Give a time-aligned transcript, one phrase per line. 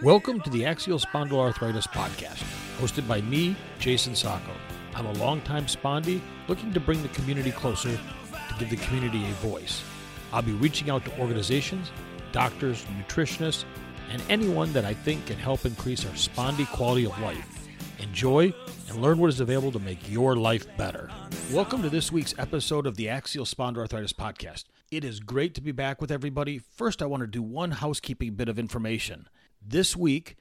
[0.00, 2.44] Welcome to the Axial Spondyloarthritis Podcast,
[2.78, 4.52] hosted by me, Jason Sacco.
[4.94, 9.32] I'm a longtime spondy looking to bring the community closer to give the community a
[9.46, 9.82] voice.
[10.32, 11.90] I'll be reaching out to organizations,
[12.30, 13.64] doctors, nutritionists,
[14.10, 17.59] and anyone that I think can help increase our spondy quality of life.
[18.00, 18.54] Enjoy
[18.88, 21.10] and learn what is available to make your life better.
[21.52, 24.64] Welcome to this week's episode of the Axial Spondyloarthritis Podcast.
[24.90, 26.58] It is great to be back with everybody.
[26.58, 29.28] First, I want to do one housekeeping bit of information.
[29.60, 30.36] This week,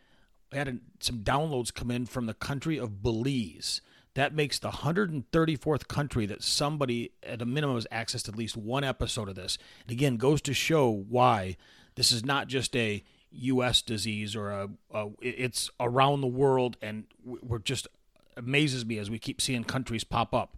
[0.53, 3.81] I had some downloads come in from the country of Belize.
[4.13, 8.85] That makes the 134th country that somebody at a minimum has accessed at least one
[8.85, 9.57] episode of this.
[9.83, 11.57] And again, goes to show why
[11.95, 13.81] this is not just a U.S.
[13.81, 17.87] disease or a, a it's around the world, and we're just
[18.35, 20.57] amazes me as we keep seeing countries pop up.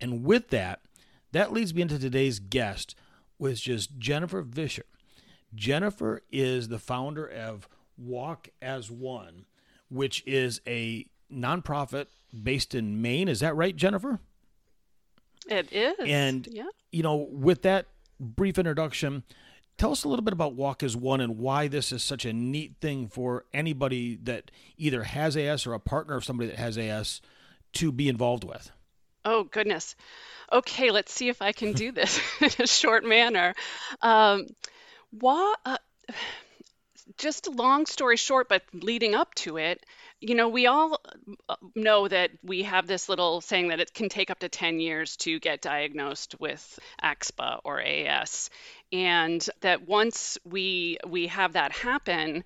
[0.00, 0.80] And with that,
[1.32, 2.94] that leads me into today's guest,
[3.36, 4.82] which is Jennifer Visscher.
[5.54, 7.68] Jennifer is the founder of
[7.98, 9.46] Walk as One,
[9.88, 12.06] which is a nonprofit
[12.42, 13.28] based in Maine.
[13.28, 14.20] Is that right, Jennifer?
[15.48, 15.96] It is.
[16.00, 16.64] And, yeah.
[16.92, 17.86] you know, with that
[18.18, 19.24] brief introduction,
[19.80, 22.34] tell us a little bit about Walk as One and why this is such a
[22.34, 26.76] neat thing for anybody that either has AS or a partner of somebody that has
[26.76, 27.22] AS
[27.74, 28.70] to be involved with.
[29.24, 29.96] Oh, goodness.
[30.52, 33.54] Okay, let's see if I can do this in a short manner.
[34.02, 34.48] Um,
[35.18, 35.78] why, uh,
[37.16, 39.86] just a long story short, but leading up to it,
[40.20, 41.00] you know, we all
[41.48, 44.78] uh, know that we have this little saying that it can take up to 10
[44.78, 48.50] years to get diagnosed with AxSpa or AS.
[48.92, 52.44] And that once we we have that happen,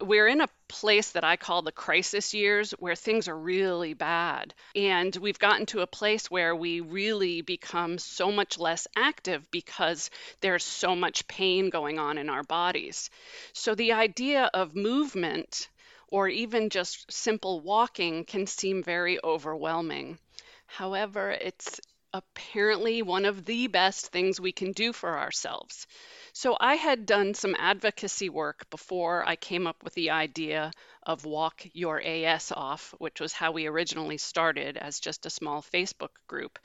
[0.00, 4.54] we're in a place that I call the crisis years where things are really bad.
[4.76, 10.10] And we've gotten to a place where we really become so much less active because
[10.42, 13.10] there's so much pain going on in our bodies.
[13.52, 15.68] So the idea of movement
[16.14, 20.16] or even just simple walking can seem very overwhelming.
[20.64, 21.80] However, it's
[22.12, 25.88] apparently one of the best things we can do for ourselves.
[26.32, 30.70] So I had done some advocacy work before I came up with the idea
[31.02, 35.62] of Walk Your AS Off, which was how we originally started as just a small
[35.62, 36.60] Facebook group.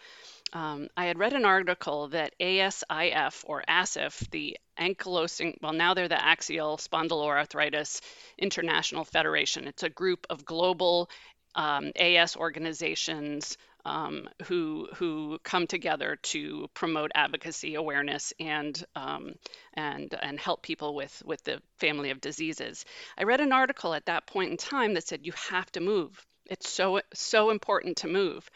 [0.53, 6.07] Um, I had read an article that ASIF or ASIF, the ankylosing, well, now they're
[6.07, 8.01] the Axial Spondyloarthritis
[8.37, 9.67] International Federation.
[9.67, 11.09] It's a group of global
[11.55, 19.33] um, AS organizations um, who who come together to promote advocacy, awareness, and um,
[19.73, 22.85] and and help people with with the family of diseases.
[23.17, 26.25] I read an article at that point in time that said you have to move.
[26.45, 28.49] It's so so important to move.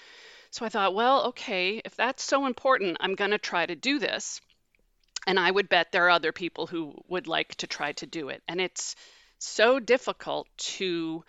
[0.53, 3.97] So I thought, well, okay, if that's so important, I'm going to try to do
[3.97, 4.39] this.
[5.25, 8.29] And I would bet there are other people who would like to try to do
[8.29, 8.43] it.
[8.47, 8.95] And it's
[9.39, 10.47] so difficult
[10.77, 11.23] to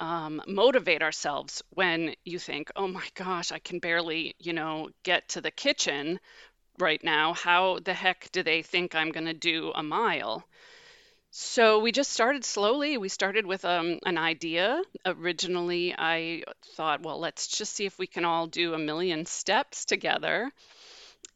[0.00, 5.28] um, motivate ourselves when you think, oh my gosh, I can barely, you know, get
[5.30, 6.18] to the kitchen
[6.78, 7.34] right now.
[7.34, 10.42] How the heck do they think I'm going to do a mile?
[11.32, 12.96] So we just started slowly.
[12.98, 14.82] We started with um, an idea.
[15.06, 16.42] Originally, I
[16.74, 20.50] thought, well, let's just see if we can all do a million steps together.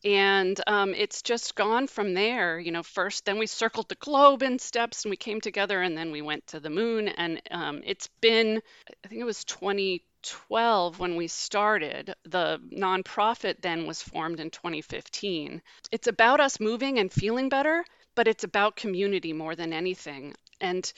[0.05, 2.59] And um, it's just gone from there.
[2.59, 5.97] You know first then we circled the globe in steps and we came together and
[5.97, 7.09] then we went to the moon.
[7.09, 8.61] And um, it's been
[9.05, 12.15] i think it was 2012 when we started.
[12.25, 15.62] The nonprofit then was formed in 2015
[15.93, 20.92] it's about us moving and feeling better but it's about community more than anything and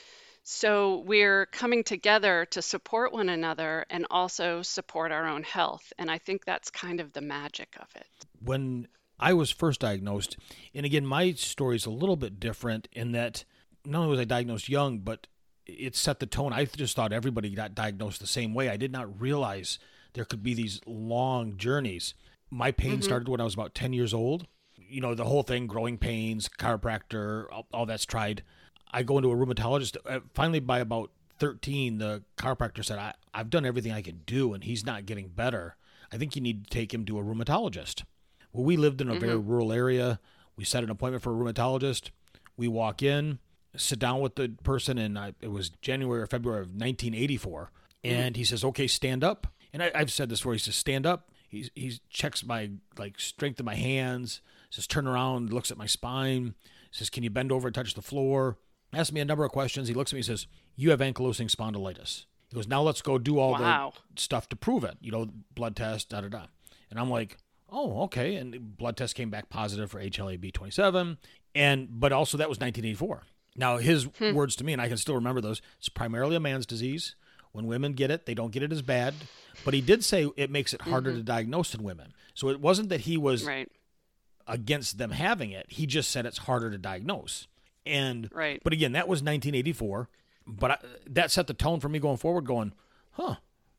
[0.49, 5.93] so we're coming together to support one another and also support our own health.
[5.99, 8.07] And I think that's kind of the magic of it.
[8.41, 8.87] When
[9.19, 10.37] I was first diagnosed,
[10.73, 13.45] and again, my story is a little bit different in that
[13.85, 15.27] not only was I diagnosed young, but
[15.67, 16.53] it set the tone.
[16.53, 18.69] I just thought everybody got diagnosed the same way.
[18.69, 19.81] I did not realize
[20.13, 22.15] there could be these long journeys.
[22.53, 23.03] My pain mm-hmm.
[23.03, 24.47] started when I was about 10 years old.
[24.89, 28.43] You know, the whole thing growing pains, chiropractor, all, all that's tried.
[28.91, 29.97] I go into a rheumatologist.
[30.07, 34.55] Uh, finally, by about 13, the chiropractor said, I, I've done everything I can do
[34.55, 35.77] and he's not getting better.
[36.13, 38.05] I think you need to take him to a rheumatologist.
[38.53, 39.21] Well, we lived in a mm-hmm.
[39.21, 40.21] very rural area.
[40.57, 42.11] We set an appointment for a rheumatologist.
[42.57, 43.39] We walk in,
[43.77, 47.71] sit down with the person, and I, it was January or February of 1984.
[48.05, 48.17] Mm-hmm.
[48.17, 49.47] And he says, okay, stand up.
[49.73, 50.55] And I, have said this before.
[50.55, 51.31] He says, stand up.
[51.49, 54.41] He, he checks my like strength of my hands,
[54.77, 56.55] says, turn around, looks at my spine,
[56.91, 58.59] says, can you bend over and touch the floor?
[58.93, 59.89] Asks me a number of questions.
[59.89, 60.47] He looks at me and says,
[60.77, 62.25] You have ankylosing spondylitis.
[62.49, 63.93] He goes, Now let's go do all wow.
[64.15, 66.47] the stuff to prove it, you know, blood test, da da da.
[66.91, 67.37] And I'm like,
[67.69, 68.37] oh, okay.
[68.37, 71.19] And blood test came back positive for HLA-B27,
[71.55, 73.23] and but also that was 1984.
[73.57, 74.35] Now his hmm.
[74.35, 75.61] words to me, and I can still remember those.
[75.79, 77.17] It's primarily a man's disease.
[77.53, 79.15] When women get it, they don't get it as bad.
[79.65, 81.21] But he did say it makes it harder mm-hmm.
[81.21, 82.13] to diagnose in women.
[82.35, 83.71] So it wasn't that he was Right.
[84.47, 85.67] Against them having it.
[85.69, 87.47] He just said it's harder to diagnose.
[87.85, 88.61] And Right.
[88.65, 90.09] but again, that was 1984.
[90.47, 90.79] But I,
[91.09, 92.47] that set the tone for me going forward.
[92.47, 92.73] Going,
[93.13, 93.37] huh?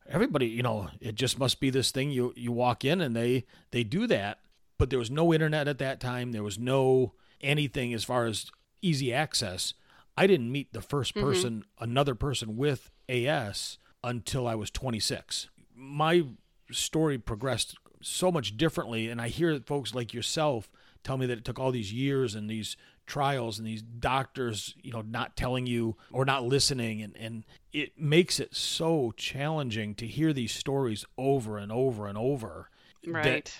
[0.09, 2.11] Everybody, you know, it just must be this thing.
[2.11, 4.39] You you walk in and they they do that.
[4.77, 6.31] But there was no internet at that time.
[6.31, 9.73] There was no anything as far as easy access.
[10.17, 11.21] I didn't meet the 1st mm-hmm.
[11.21, 15.49] person, another person with AS, until I was 26.
[15.75, 16.25] My
[16.71, 20.69] story progressed so much differently, and I hear folks like yourself
[21.03, 24.91] tell me that it took all these years and these trials and these doctors, you
[24.91, 30.05] know, not telling you or not listening, and and it makes it so challenging to
[30.07, 32.69] hear these stories over and over and over.
[33.05, 33.55] Right.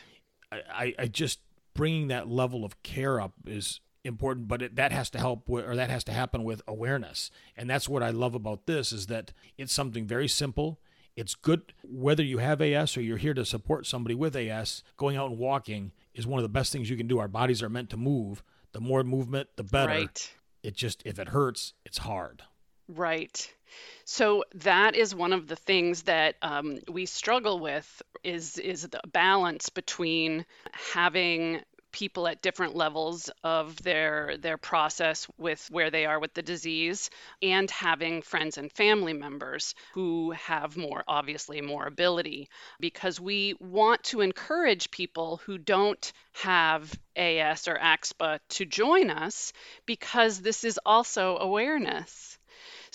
[0.51, 1.39] I, I- just
[1.73, 5.65] bringing that level of care up is important, but it, that has to help with,
[5.67, 7.29] or that has to happen with awareness.
[7.55, 10.79] And that's what I love about this is that it's something very simple.
[11.17, 14.83] It's good whether you have AS or you're here to support somebody with AS.
[14.97, 17.17] Going out and walking is one of the best things you can do.
[17.17, 18.43] Our bodies are meant to move.
[18.71, 19.91] The more movement, the better.
[19.91, 20.33] Right.
[20.61, 22.43] It just if it hurts, it's hard.
[22.87, 23.51] Right.
[24.05, 29.01] So that is one of the things that um, we struggle with is is the
[29.11, 31.61] balance between having
[31.97, 37.09] people at different levels of their their process with where they are with the disease
[37.41, 42.49] and having friends and family members who have more obviously more ability
[42.79, 49.51] because we want to encourage people who don't have AS or AxSpa to join us
[49.87, 52.36] because this is also awareness.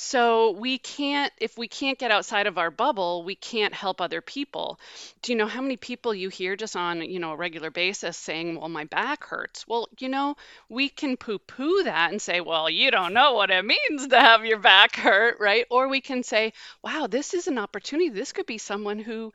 [0.05, 4.21] So we can't, if we can't get outside of our bubble, we can't help other
[4.21, 4.79] people.
[5.23, 8.17] Do you know how many people you hear just on, you know, a regular basis
[8.17, 9.67] saying, well, my back hurts?
[9.69, 10.37] Well, you know,
[10.69, 14.19] we can poo poo that and say, well, you don't know what it means to
[14.19, 15.67] have your back hurt, right?
[15.71, 16.53] Or we can say,
[16.83, 18.11] wow, this is an opportunity.
[18.11, 19.33] This could be someone who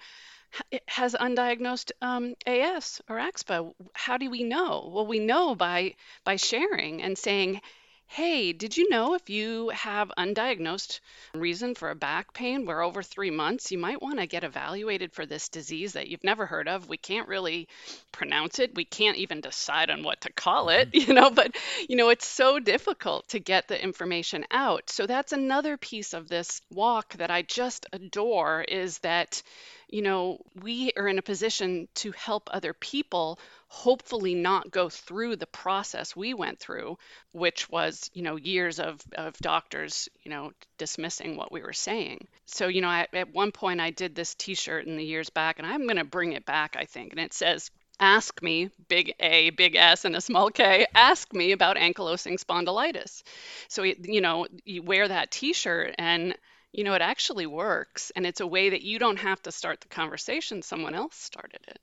[0.87, 3.73] has undiagnosed um, AS or AxSpa.
[3.93, 4.89] How do we know?
[4.93, 7.61] Well, we know by by sharing and saying,
[8.09, 11.01] Hey, did you know if you have undiagnosed
[11.35, 15.13] reason for a back pain where over three months, you might want to get evaluated
[15.13, 16.87] for this disease that you've never heard of?
[16.87, 17.67] We can't really
[18.13, 18.75] pronounce it.
[18.75, 21.07] We can't even decide on what to call it, mm-hmm.
[21.09, 21.55] you know, but,
[21.87, 24.89] you know, it's so difficult to get the information out.
[24.89, 29.43] So that's another piece of this walk that I just adore is that,
[29.89, 35.35] you know, we are in a position to help other people hopefully not go through
[35.35, 36.97] the process we went through,
[37.33, 42.27] which was, you know, years of, of doctors, you know, dismissing what we were saying.
[42.45, 45.29] So, you know, I, at one point I did this t shirt in the years
[45.29, 47.11] back, and I'm going to bring it back, I think.
[47.11, 47.69] And it says,
[47.99, 53.23] Ask me, big A, big S, and a small K, ask me about ankylosing spondylitis.
[53.69, 56.35] So, you know, you wear that t shirt and
[56.77, 58.11] you know, it actually works.
[58.15, 61.59] And it's a way that you don't have to start the conversation, someone else started
[61.67, 61.79] it.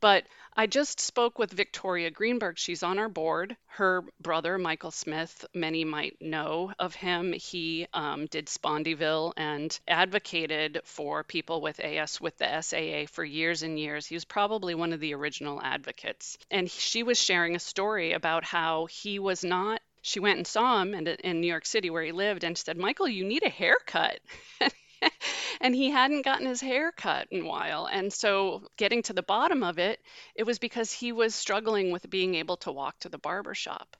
[0.00, 0.24] But
[0.56, 2.58] I just spoke with Victoria Greenberg.
[2.58, 3.56] She's on our board.
[3.66, 7.34] Her brother, Michael Smith, many might know of him.
[7.34, 13.62] He um, did Spondyville and advocated for people with AS with the SAA for years
[13.62, 14.06] and years.
[14.06, 16.38] He was probably one of the original advocates.
[16.50, 20.80] And she was sharing a story about how he was not she went and saw
[20.82, 23.48] him in, in New York City where he lived and said, Michael, you need a
[23.50, 24.20] haircut.
[25.60, 27.86] and he hadn't gotten his hair cut in a while.
[27.86, 30.00] And so, getting to the bottom of it,
[30.34, 33.96] it was because he was struggling with being able to walk to the barber shop.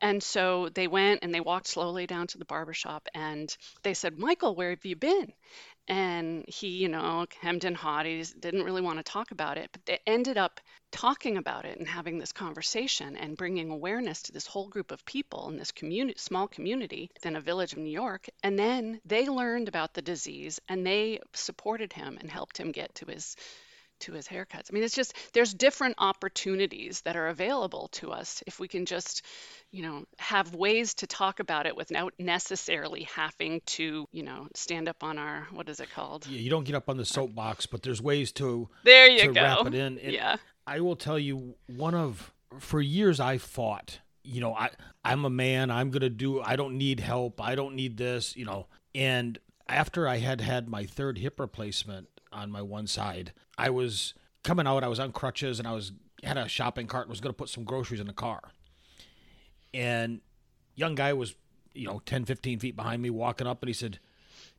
[0.00, 3.94] And so they went and they walked slowly down to the barber shop and they
[3.94, 5.32] said, Michael, where have you been?
[5.88, 8.04] And he, you know, hemmed and hawed.
[8.04, 11.78] He didn't really want to talk about it, but they ended up talking about it
[11.78, 15.72] and having this conversation and bringing awareness to this whole group of people in this
[15.72, 18.28] community, small community within a village of New York.
[18.42, 22.94] And then they learned about the disease and they supported him and helped him get
[22.96, 23.36] to his
[24.00, 24.70] to his haircuts.
[24.70, 28.86] I mean, it's just there's different opportunities that are available to us if we can
[28.86, 29.22] just,
[29.70, 34.88] you know, have ways to talk about it without necessarily having to, you know, stand
[34.88, 36.26] up on our what is it called?
[36.26, 39.32] Yeah, you don't get up on the soapbox, but there's ways to There you to
[39.32, 39.42] go.
[39.42, 39.98] wrap it in.
[39.98, 40.36] And yeah.
[40.66, 44.00] I will tell you, one of for years I fought.
[44.24, 44.70] You know, I
[45.04, 45.70] I'm a man.
[45.70, 46.42] I'm gonna do.
[46.42, 47.40] I don't need help.
[47.40, 48.36] I don't need this.
[48.36, 49.38] You know, and
[49.68, 54.66] after I had had my third hip replacement on my one side, I was coming
[54.66, 54.84] out.
[54.84, 55.92] I was on crutches and I was
[56.22, 58.40] had a shopping cart and was gonna put some groceries in the car.
[59.74, 60.20] And
[60.74, 61.34] young guy was,
[61.74, 63.98] you know, 10, 15 feet behind me walking up and he said,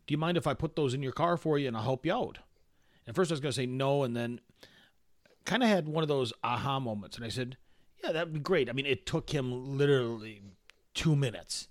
[0.07, 2.05] Do you mind if I put those in your car for you and I'll help
[2.05, 2.39] you out?
[3.07, 4.03] And first I was going to say no.
[4.03, 4.39] And then
[5.45, 7.57] kind of had one of those aha moments, and I said,
[8.03, 10.41] "Yeah, that'd be great." I mean, it took him literally
[10.93, 11.67] two minutes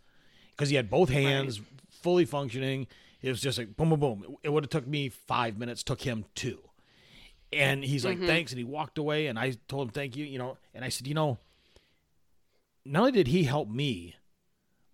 [0.50, 2.88] because he had both hands fully functioning.
[3.21, 4.37] It was just like boom, boom, boom.
[4.43, 6.61] It would have took me five minutes, took him two.
[7.53, 8.27] And he's like, mm-hmm.
[8.27, 8.53] thanks.
[8.53, 9.27] And he walked away.
[9.27, 10.25] And I told him, thank you.
[10.25, 11.39] You know, and I said, you know,
[12.85, 14.17] not only did he help me,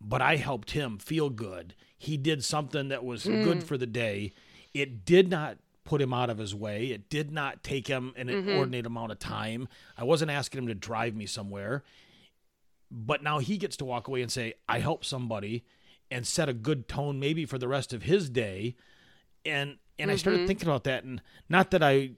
[0.00, 1.74] but I helped him feel good.
[1.98, 3.62] He did something that was good mm.
[3.62, 4.32] for the day.
[4.72, 6.86] It did not put him out of his way.
[6.86, 8.48] It did not take him an mm-hmm.
[8.48, 9.68] inordinate amount of time.
[9.96, 11.82] I wasn't asking him to drive me somewhere.
[12.90, 15.64] But now he gets to walk away and say, I helped somebody
[16.10, 18.76] and set a good tone maybe for the rest of his day.
[19.44, 22.12] And and I started thinking about that and not that I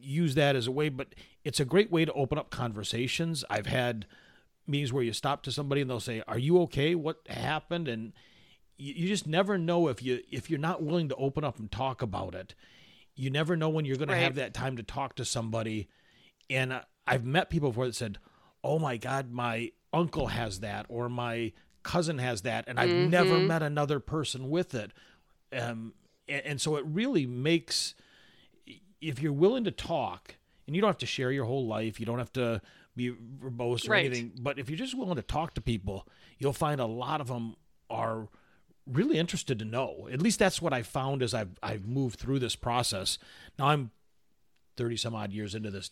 [0.00, 3.44] use that as a way, but it's a great way to open up conversations.
[3.50, 4.06] I've had
[4.66, 6.94] meetings where you stop to somebody and they'll say, "Are you okay?
[6.94, 8.12] What happened?" And
[8.78, 11.70] you, you just never know if you if you're not willing to open up and
[11.70, 12.54] talk about it.
[13.14, 15.88] You never know when you're going to have that time to talk to somebody.
[16.48, 18.18] And uh, I've met people before that said,
[18.64, 23.38] "Oh my God, my uncle has that," or "My cousin has that," and I've never
[23.40, 24.92] met another person with it.
[25.52, 25.94] Um,
[26.28, 27.94] and, and so it really makes
[29.00, 32.06] if you're willing to talk, and you don't have to share your whole life, you
[32.06, 32.60] don't have to
[32.96, 34.06] be verbose or Right.
[34.06, 36.06] anything, but if you're just willing to talk to people,
[36.38, 37.56] you'll find a lot of them
[37.88, 38.28] are
[38.86, 40.08] really interested to know.
[40.12, 43.18] At least that's what I found as I've I've moved through this process.
[43.58, 43.90] Now I'm
[44.76, 45.90] thirty some odd years into this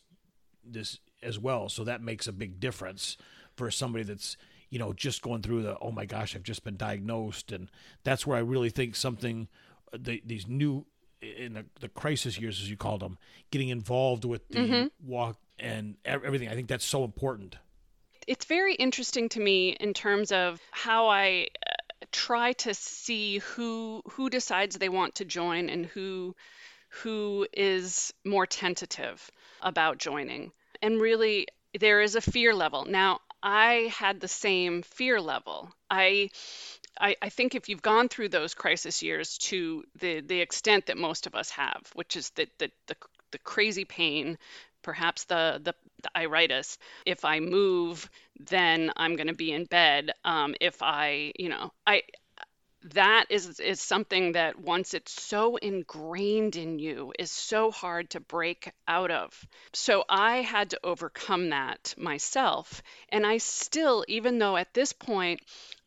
[0.64, 3.16] this as well, so that makes a big difference
[3.56, 4.36] for somebody that's
[4.70, 7.70] you know just going through the oh my gosh I've just been diagnosed, and
[8.04, 9.48] that's where I really think something
[9.92, 10.84] the, these new
[11.20, 13.18] in the, the crisis years as you called them
[13.50, 16.48] getting involved with the walk and everything.
[16.48, 17.56] I think that's so important.
[18.28, 24.02] it's very interesting to me in terms of how I uh, try to see who
[24.10, 26.36] who decides they want to join and who
[27.02, 30.52] who is more tentative about joining.
[30.82, 31.46] And really
[31.78, 32.84] there is a fear level.
[32.84, 35.72] Now, I had the same fear level.
[35.90, 36.30] I
[37.00, 40.96] I, I think if you've gone through those crisis years to the, the extent that
[40.96, 42.96] most of us have, which is the, the, the,
[43.32, 44.38] the crazy pain,
[44.82, 50.10] perhaps the, the, the iritis, if I move, then I'm going to be in bed.
[50.24, 52.02] Um, if I, you know, I,
[52.82, 58.20] that is is something that once it's so ingrained in you is so hard to
[58.20, 59.46] break out of.
[59.72, 65.40] So I had to overcome that myself and I still even though at this point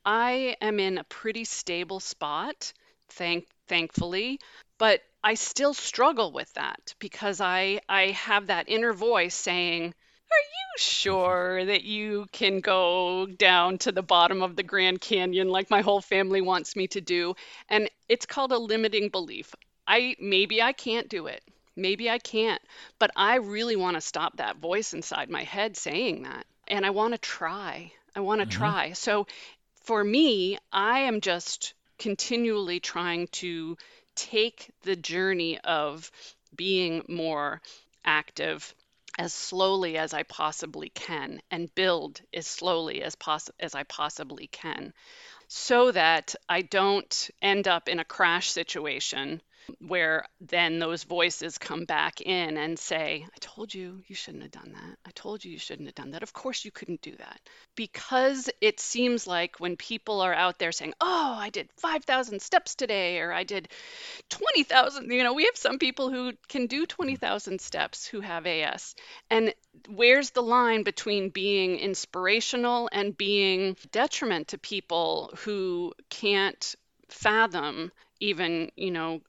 [0.06, 2.74] I am in a pretty stable spot
[3.10, 4.40] thank thankfully
[4.78, 9.94] but I still struggle with that because I I have that inner voice saying
[10.38, 15.70] you sure that you can go down to the bottom of the Grand Canyon like
[15.70, 17.36] my whole family wants me to do?
[17.70, 19.54] And it's called a limiting belief.
[19.88, 21.44] I maybe I can't do it.
[21.76, 22.62] Maybe I can't,
[23.00, 26.46] but I really want to stop that voice inside my head saying that.
[26.68, 27.92] And I want to try.
[28.16, 28.58] I want to mm-hmm.
[28.58, 28.94] try.
[28.94, 29.28] So
[29.84, 33.78] for me, I am just continually trying to
[34.16, 36.12] take the journey of
[36.56, 37.62] being more
[38.04, 38.74] active
[39.18, 44.48] as slowly as I possibly can and build as slowly as poss- as I possibly
[44.48, 44.94] can
[45.48, 49.41] so that I don't end up in a crash situation
[49.80, 54.51] where then those voices come back in and say, I told you you shouldn't have
[54.51, 54.98] done that.
[55.06, 56.24] I told you you shouldn't have done that.
[56.24, 57.40] Of course you couldn't do that.
[57.75, 62.75] Because it seems like when people are out there saying, Oh, I did 5,000 steps
[62.75, 63.70] today, or I did
[64.30, 68.96] 20,000, you know, we have some people who can do 20,000 steps who have AS.
[69.30, 69.54] And
[69.88, 76.75] where's the line between being inspirational and being detriment to people who can't
[77.10, 79.22] fathom even you know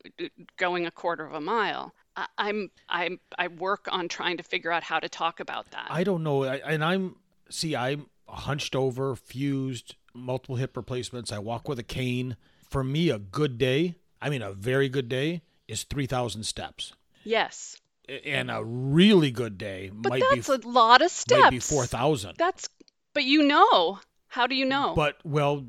[0.57, 4.71] going a quarter of a mile I- i'm i'm i work on trying to figure
[4.71, 7.17] out how to talk about that I don't know, I, and I'm
[7.49, 11.33] see, I'm hunched over, fused, multiple hip replacements.
[11.33, 12.37] I walk with a cane.
[12.71, 16.93] For me, a good day, I mean, a very good day, is three thousand steps,
[17.25, 17.77] yes
[18.25, 21.61] and a really good day but might that's be a lot of steps might be
[21.61, 22.35] four thousand.
[22.37, 22.69] that's
[23.15, 24.01] but you know
[24.33, 25.67] how do you know But well,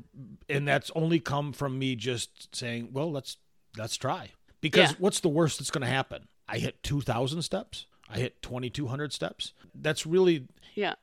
[0.48, 3.36] and that's only come from me just saying, well, let's
[3.76, 4.30] let's try.
[4.60, 4.96] Because Yeah.
[4.98, 6.28] what's the worst that's going to happen?
[6.48, 7.86] I hit two thousand steps.
[8.08, 9.52] I hit twenty two hundred steps.
[9.74, 10.94] That's really yeah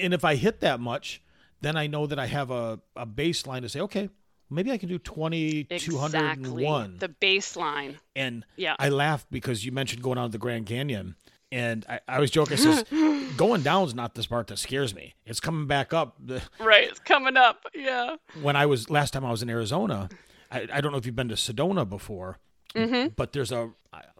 [0.00, 1.22] and if I hit that much,
[1.60, 4.10] then I know that I have a, a baseline to say, okay,
[4.50, 6.64] maybe I can do 20, exactly
[6.98, 8.76] the baseline and Yeah.
[8.78, 11.16] I laugh because you mentioned going on the Grand Canyon.
[11.50, 12.84] And I, I was joking, says,
[13.36, 15.14] going down is not the part that scares me.
[15.24, 16.16] It's coming back up.
[16.60, 20.08] Right it's coming up yeah When I was, last time I was in Arizona,
[20.50, 22.38] I, I don't know if you've been to Sedona before,
[22.74, 23.14] Mm-hmm.
[23.16, 23.70] but there's a,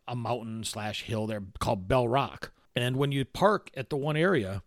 [0.08, 2.50] a mountain slash hill there called Bell Rock.
[2.74, 4.62] And when you park at the one area,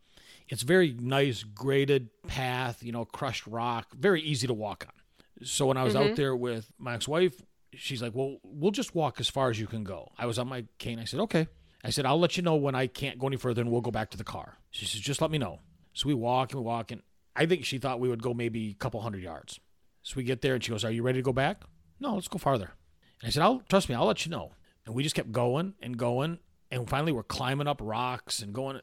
[0.47, 5.45] it's very nice graded path, you know, crushed rock, very easy to walk on.
[5.47, 7.41] So when I was out there with my ex-wife,
[7.73, 10.47] she's like, "Well, we'll just walk as far as you can go." I was on
[10.47, 10.99] my cane.
[10.99, 11.47] I said, "Okay."
[11.83, 13.91] I said, "I'll let you know when I can't go any further, and we'll go
[13.91, 15.59] back to the car." She says, "Just let me know."
[15.93, 17.01] So we walk and we walk, and
[17.35, 19.59] I think she thought we would go maybe a couple hundred yards.
[20.03, 21.63] So we get there, and she goes, "Are you ready to go back?"
[21.99, 22.73] No, let's go farther.
[23.21, 23.95] And I said, "I'll trust me.
[23.95, 24.53] I'll let you know."
[24.85, 26.39] And we just kept going and going,
[26.71, 28.79] and finally we're climbing up rocks and going,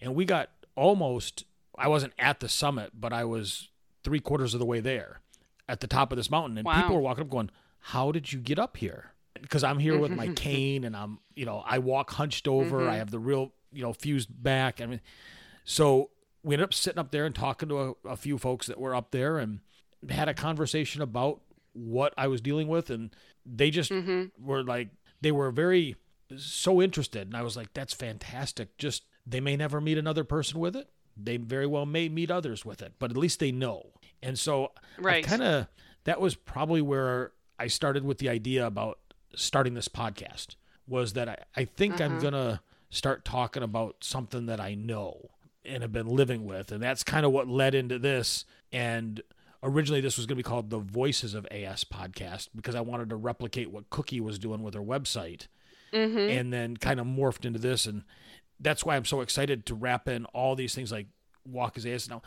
[0.00, 1.44] and we got almost.
[1.76, 3.68] I wasn't at the summit, but I was
[4.04, 5.22] three quarters of the way there,
[5.68, 6.74] at the top of this mountain, and Wow.
[6.82, 10.10] people were walking up, going, "How did you get up here?" Because I'm here with
[10.10, 10.34] my mm-hmm.
[10.34, 12.82] cane, and I'm, you know, I walk hunched over.
[12.82, 12.98] I mm-hmm.
[12.98, 14.80] have the real, you know, fused back.
[14.80, 15.00] I mean,
[15.64, 16.10] so
[16.42, 18.94] we ended up sitting up there and talking to a, a few folks that were
[18.94, 19.60] up there and
[20.08, 21.40] had a conversation about
[21.72, 22.90] what I was dealing with.
[22.90, 24.44] And they just mm-hmm.
[24.44, 24.88] were like,
[25.20, 25.96] they were very
[26.36, 27.26] so interested.
[27.26, 28.76] And I was like, that's fantastic.
[28.78, 30.88] Just they may never meet another person with it.
[31.16, 33.90] They very well may meet others with it, but at least they know.
[34.22, 35.24] And so Right.
[35.24, 35.66] kind of
[36.04, 38.99] that was probably where I started with the idea about
[39.34, 40.56] starting this podcast
[40.86, 42.20] was that I, I think I'm mm-hmm.
[42.20, 42.60] going to
[42.90, 45.30] start talking about something that I know
[45.64, 46.72] and have been living with.
[46.72, 48.44] And that's kind of what led into this.
[48.72, 49.22] And
[49.62, 53.10] originally, this was going to be called the Voices of AS podcast because I wanted
[53.10, 55.46] to replicate what Cookie was doing with her website
[55.92, 56.18] mm-hmm.
[56.18, 57.86] and then kind of morphed into this.
[57.86, 58.02] And
[58.58, 61.06] that's why I'm so excited to wrap in all these things like
[61.46, 62.08] Walk as AS.
[62.08, 62.22] Now,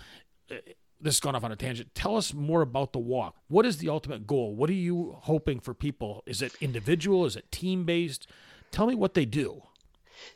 [1.04, 1.94] this has gone off on a tangent.
[1.94, 3.36] Tell us more about the walk.
[3.48, 4.56] What is the ultimate goal?
[4.56, 6.24] What are you hoping for people?
[6.26, 7.26] Is it individual?
[7.26, 8.28] Is it team based?
[8.72, 9.64] Tell me what they do.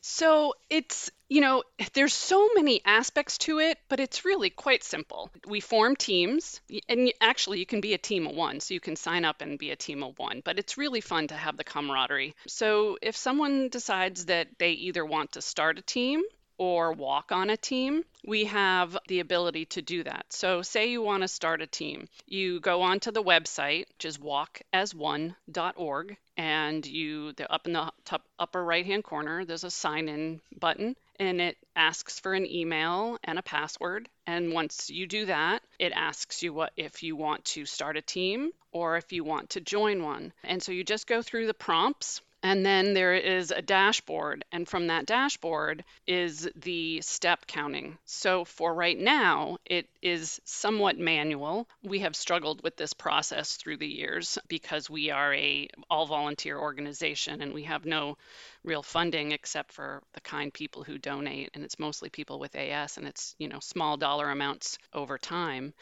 [0.02, 5.30] So it's, you know, there's so many aspects to it, but it's really quite simple.
[5.48, 8.96] We form teams, and actually, you can be a team of one, so you can
[8.96, 11.64] sign up and be a team of one, but it's really fun to have the
[11.64, 12.36] camaraderie.
[12.48, 16.24] So if someone decides that they either want to start a team
[16.58, 20.26] or walk on a team, we have the ability to do that.
[20.30, 24.18] So, say you want to start a team, you go onto the website, which is
[24.18, 30.10] walkasone.org, and you, the up in the top upper right hand corner, there's a sign
[30.10, 34.08] in button, and it asks for an email and a password.
[34.26, 38.02] And once you do that, it asks you what if you want to start a
[38.02, 40.32] team or if you want to join one.
[40.44, 44.68] And so you just go through the prompts and then there is a dashboard, and
[44.68, 47.98] from that dashboard is the step counting.
[48.06, 51.68] So for right now, it is somewhat manual.
[51.84, 56.58] We have struggled with this process through the years because we are a all volunteer
[56.58, 58.18] organization and we have no
[58.64, 62.98] real funding except for the kind people who donate and it's mostly people with AS
[62.98, 65.74] and it's, you know, small dollar amounts over time.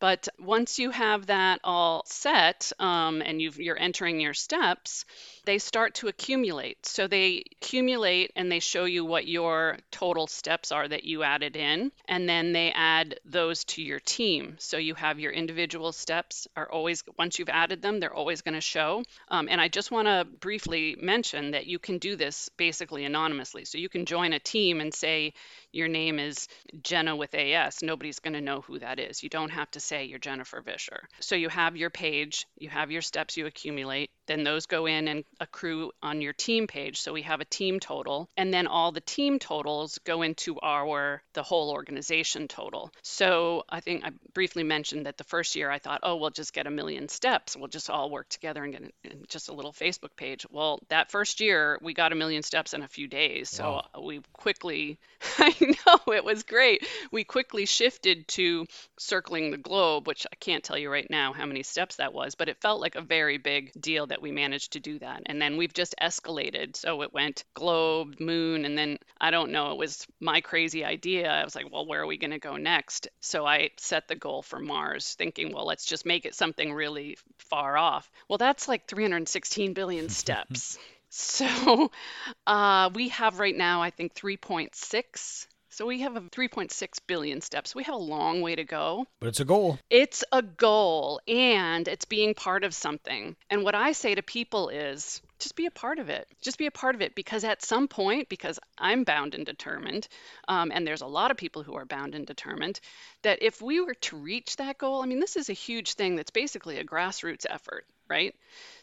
[0.00, 5.06] But once you have that all set um, and you've, you're entering your steps,
[5.46, 6.84] they start to accumulate.
[6.84, 11.56] So they accumulate and they show you what your total steps are that you added
[11.56, 14.56] in, and then they add those to your team.
[14.58, 18.54] So you have your individual steps are always once you've added them, they're always going
[18.54, 19.02] to show.
[19.28, 23.64] Um, and I just want to briefly mention that you can do this basically anonymously.
[23.64, 25.34] So you can join a team and say
[25.74, 26.48] your name is
[26.82, 27.82] Jenna with AS.
[27.82, 29.22] Nobody's going to know who that is.
[29.22, 31.00] You don't have to say you're Jennifer Visscher.
[31.20, 35.08] So you have your page, you have your steps you accumulate, then those go in
[35.08, 37.00] and accrue on your team page.
[37.00, 41.22] So we have a team total, and then all the team totals go into our
[41.34, 42.90] the whole organization total.
[43.02, 46.52] So I think I briefly mentioned that the first year I thought, oh, we'll just
[46.52, 47.56] get a million steps.
[47.56, 50.46] We'll just all work together and get in just a little Facebook page.
[50.50, 53.50] Well, that first year we got a million steps in a few days.
[53.50, 54.98] So we quickly,
[55.86, 56.86] Know it was great.
[57.10, 58.66] We quickly shifted to
[58.98, 62.34] circling the globe, which I can't tell you right now how many steps that was,
[62.34, 65.22] but it felt like a very big deal that we managed to do that.
[65.26, 66.76] And then we've just escalated.
[66.76, 71.30] So it went globe, moon, and then I don't know, it was my crazy idea.
[71.30, 73.08] I was like, well, where are we going to go next?
[73.20, 77.18] So I set the goal for Mars, thinking, well, let's just make it something really
[77.38, 78.10] far off.
[78.28, 80.78] Well, that's like 316 billion steps.
[81.10, 81.90] So
[82.46, 85.46] uh, we have right now, I think, 3.6.
[85.74, 87.74] So we have a 3.6 billion steps.
[87.74, 89.06] We have a long way to go.
[89.18, 89.80] But it's a goal.
[89.90, 93.34] It's a goal and it's being part of something.
[93.50, 96.28] And what I say to people is just be a part of it.
[96.40, 100.06] Just be a part of it because at some point, because I'm bound and determined,
[100.46, 102.78] um, and there's a lot of people who are bound and determined,
[103.22, 106.14] that if we were to reach that goal, I mean, this is a huge thing
[106.14, 108.32] that's basically a grassroots effort, right?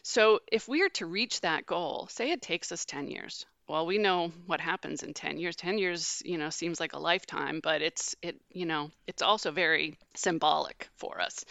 [0.02, 3.86] So if we are to reach that goal, say it takes us 10 years, well
[3.86, 7.58] we know what happens in 10 years 10 years you know seems like a lifetime
[7.62, 11.44] but it's it you know it's also very symbolic for us.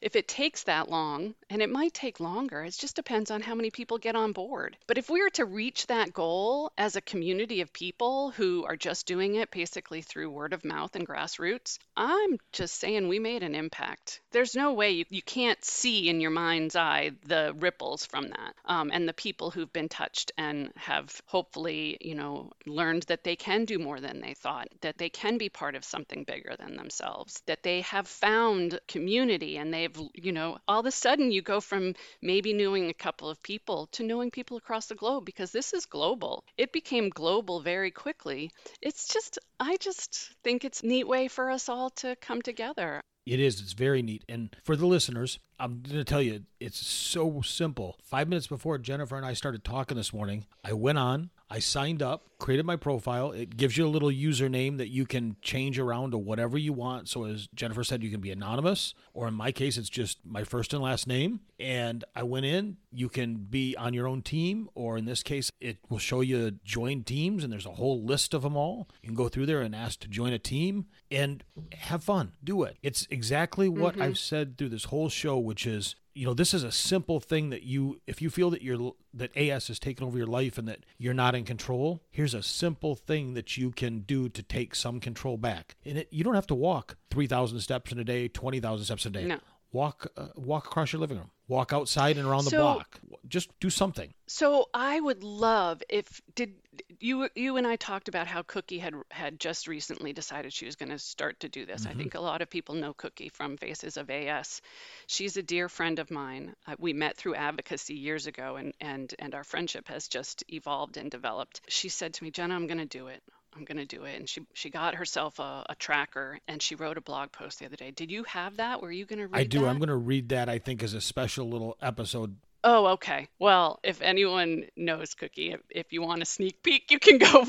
[0.00, 3.54] If it takes that long, and it might take longer, it just depends on how
[3.54, 4.78] many people get on board.
[4.86, 8.76] But if we were to reach that goal as a community of people who are
[8.76, 13.42] just doing it basically through word of mouth and grassroots, I'm just saying we made
[13.42, 14.20] an impact.
[14.30, 18.54] There's no way you, you can't see in your mind's eye the ripples from that
[18.64, 23.36] um, and the people who've been touched and have hopefully, you know, learned that they
[23.36, 26.76] can do more than they thought, that they can be part of something bigger than
[26.76, 31.42] themselves, that they have found community and they've you know, all of a sudden you
[31.42, 35.50] go from maybe knowing a couple of people to knowing people across the globe because
[35.52, 36.44] this is global.
[36.56, 38.50] It became global very quickly.
[38.80, 43.00] It's just, I just think it's a neat way for us all to come together.
[43.26, 43.60] It is.
[43.60, 44.24] It's very neat.
[44.28, 47.98] And for the listeners, I'm going to tell you, it's so simple.
[48.02, 52.00] Five minutes before Jennifer and I started talking this morning, I went on, I signed
[52.00, 53.32] up, created my profile.
[53.32, 57.08] It gives you a little username that you can change around to whatever you want.
[57.08, 60.44] So, as Jennifer said, you can be anonymous, or in my case, it's just my
[60.44, 61.40] first and last name.
[61.58, 65.50] And I went in, you can be on your own team, or in this case,
[65.60, 68.88] it will show you join teams, and there's a whole list of them all.
[69.02, 71.42] You can go through there and ask to join a team and
[71.72, 72.32] have fun.
[72.42, 72.78] Do it.
[72.82, 74.02] It's exactly what mm-hmm.
[74.02, 77.50] I've said through this whole show, which is you know this is a simple thing
[77.50, 80.68] that you if you feel that you're that as has taken over your life and
[80.68, 84.76] that you're not in control here's a simple thing that you can do to take
[84.76, 85.74] some control back.
[85.84, 89.10] And it, you don't have to walk 3000 steps in a day 20000 steps a
[89.10, 89.24] day.
[89.24, 89.40] No.
[89.72, 93.68] walk uh, walk across your living room walk outside and around the block just do
[93.68, 96.54] something so i would love if did
[97.00, 100.76] you you and I talked about how Cookie had had just recently decided she was
[100.76, 101.82] going to start to do this.
[101.82, 101.90] Mm-hmm.
[101.90, 104.60] I think a lot of people know Cookie from Faces of AS.
[105.06, 106.54] She's a dear friend of mine.
[106.66, 110.96] Uh, we met through advocacy years ago, and and and our friendship has just evolved
[110.96, 111.62] and developed.
[111.68, 113.22] She said to me, Jenna, I'm going to do it.
[113.60, 114.16] I'm going to do it.
[114.16, 117.66] And she she got herself a, a, tracker and she wrote a blog post the
[117.66, 117.90] other day.
[117.90, 118.80] Did you have that?
[118.80, 119.60] Were you going to read I do.
[119.60, 119.68] That?
[119.68, 123.28] I'm going to read that, I think, as a special little episode Oh, okay.
[123.38, 127.44] Well, if anyone knows Cookie, if, if you want a sneak peek, you can go